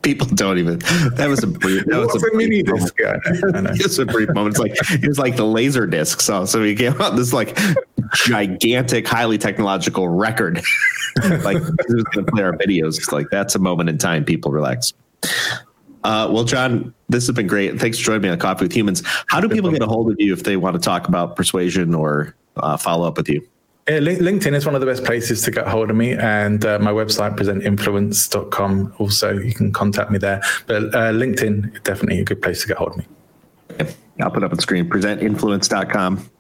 [0.03, 0.78] People don't even.
[1.14, 1.84] That was a brief.
[1.86, 2.80] That was a, brief moment.
[2.80, 2.94] disc?
[2.98, 3.18] Yeah.
[3.74, 4.57] It's a brief moment.
[4.57, 6.20] It's like it was like the laser disc.
[6.20, 7.57] So so he came out this like
[8.14, 10.61] gigantic, highly technological record.
[11.42, 12.98] like he was going to play our videos.
[12.98, 14.24] It's like that's a moment in time.
[14.24, 14.92] People relax.
[16.05, 17.78] Uh, well, John, this has been great.
[17.78, 19.03] Thanks for joining me on Coffee with Humans.
[19.28, 21.94] How do people get a hold of you if they want to talk about persuasion
[21.94, 23.46] or uh, follow up with you?
[23.89, 26.78] Yeah, LinkedIn is one of the best places to get hold of me, and uh,
[26.78, 28.95] my website, presentinfluence.com.
[28.99, 30.41] Also, you can contact me there.
[30.68, 33.07] But uh, LinkedIn definitely a good place to get hold of me.
[34.20, 34.89] I'll put up on screen.
[34.89, 36.30] Presentinfluence.com.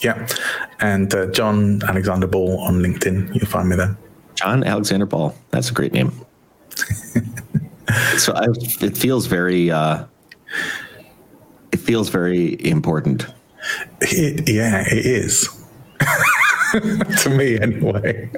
[0.00, 0.26] Yeah.
[0.80, 3.34] And uh, John Alexander Ball on LinkedIn.
[3.34, 3.96] You'll find me there.
[4.34, 5.34] John Alexander Ball.
[5.50, 6.12] That's a great name.
[8.16, 8.46] so I,
[8.80, 10.04] it feels very, uh,
[11.72, 13.26] it feels very important.
[14.00, 15.61] It, yeah, it is.
[17.22, 18.30] to me, anyway.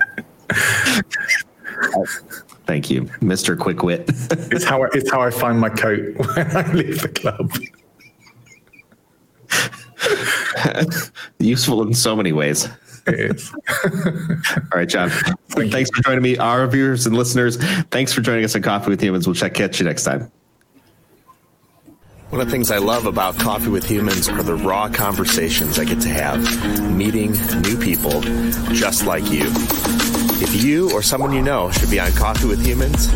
[2.66, 4.04] Thank you, Mister Quickwit.
[4.52, 7.52] it's how I, it's how I find my coat when I leave the club.
[11.38, 12.68] Useful in so many ways.
[13.06, 13.14] All
[14.74, 15.10] right, John.
[15.50, 17.56] thanks for joining me, our viewers and listeners.
[17.90, 19.26] Thanks for joining us on Coffee with Humans.
[19.26, 20.30] We'll check catch you next time.
[22.34, 25.84] One of the things I love about Coffee with Humans are the raw conversations I
[25.84, 27.30] get to have, meeting
[27.62, 28.22] new people
[28.72, 29.44] just like you.
[30.42, 33.06] If you or someone you know should be on Coffee with Humans,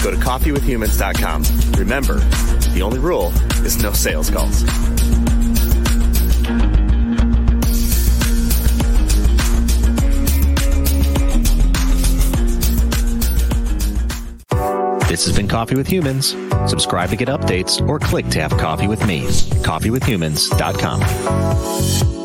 [0.00, 1.72] go to coffeewithhumans.com.
[1.76, 2.20] Remember,
[2.72, 3.32] the only rule
[3.66, 4.62] is no sales calls.
[15.08, 16.36] This has been Coffee with Humans.
[16.66, 19.22] Subscribe to get updates or click to have coffee with me.
[19.22, 22.17] Coffeewithhumans.com.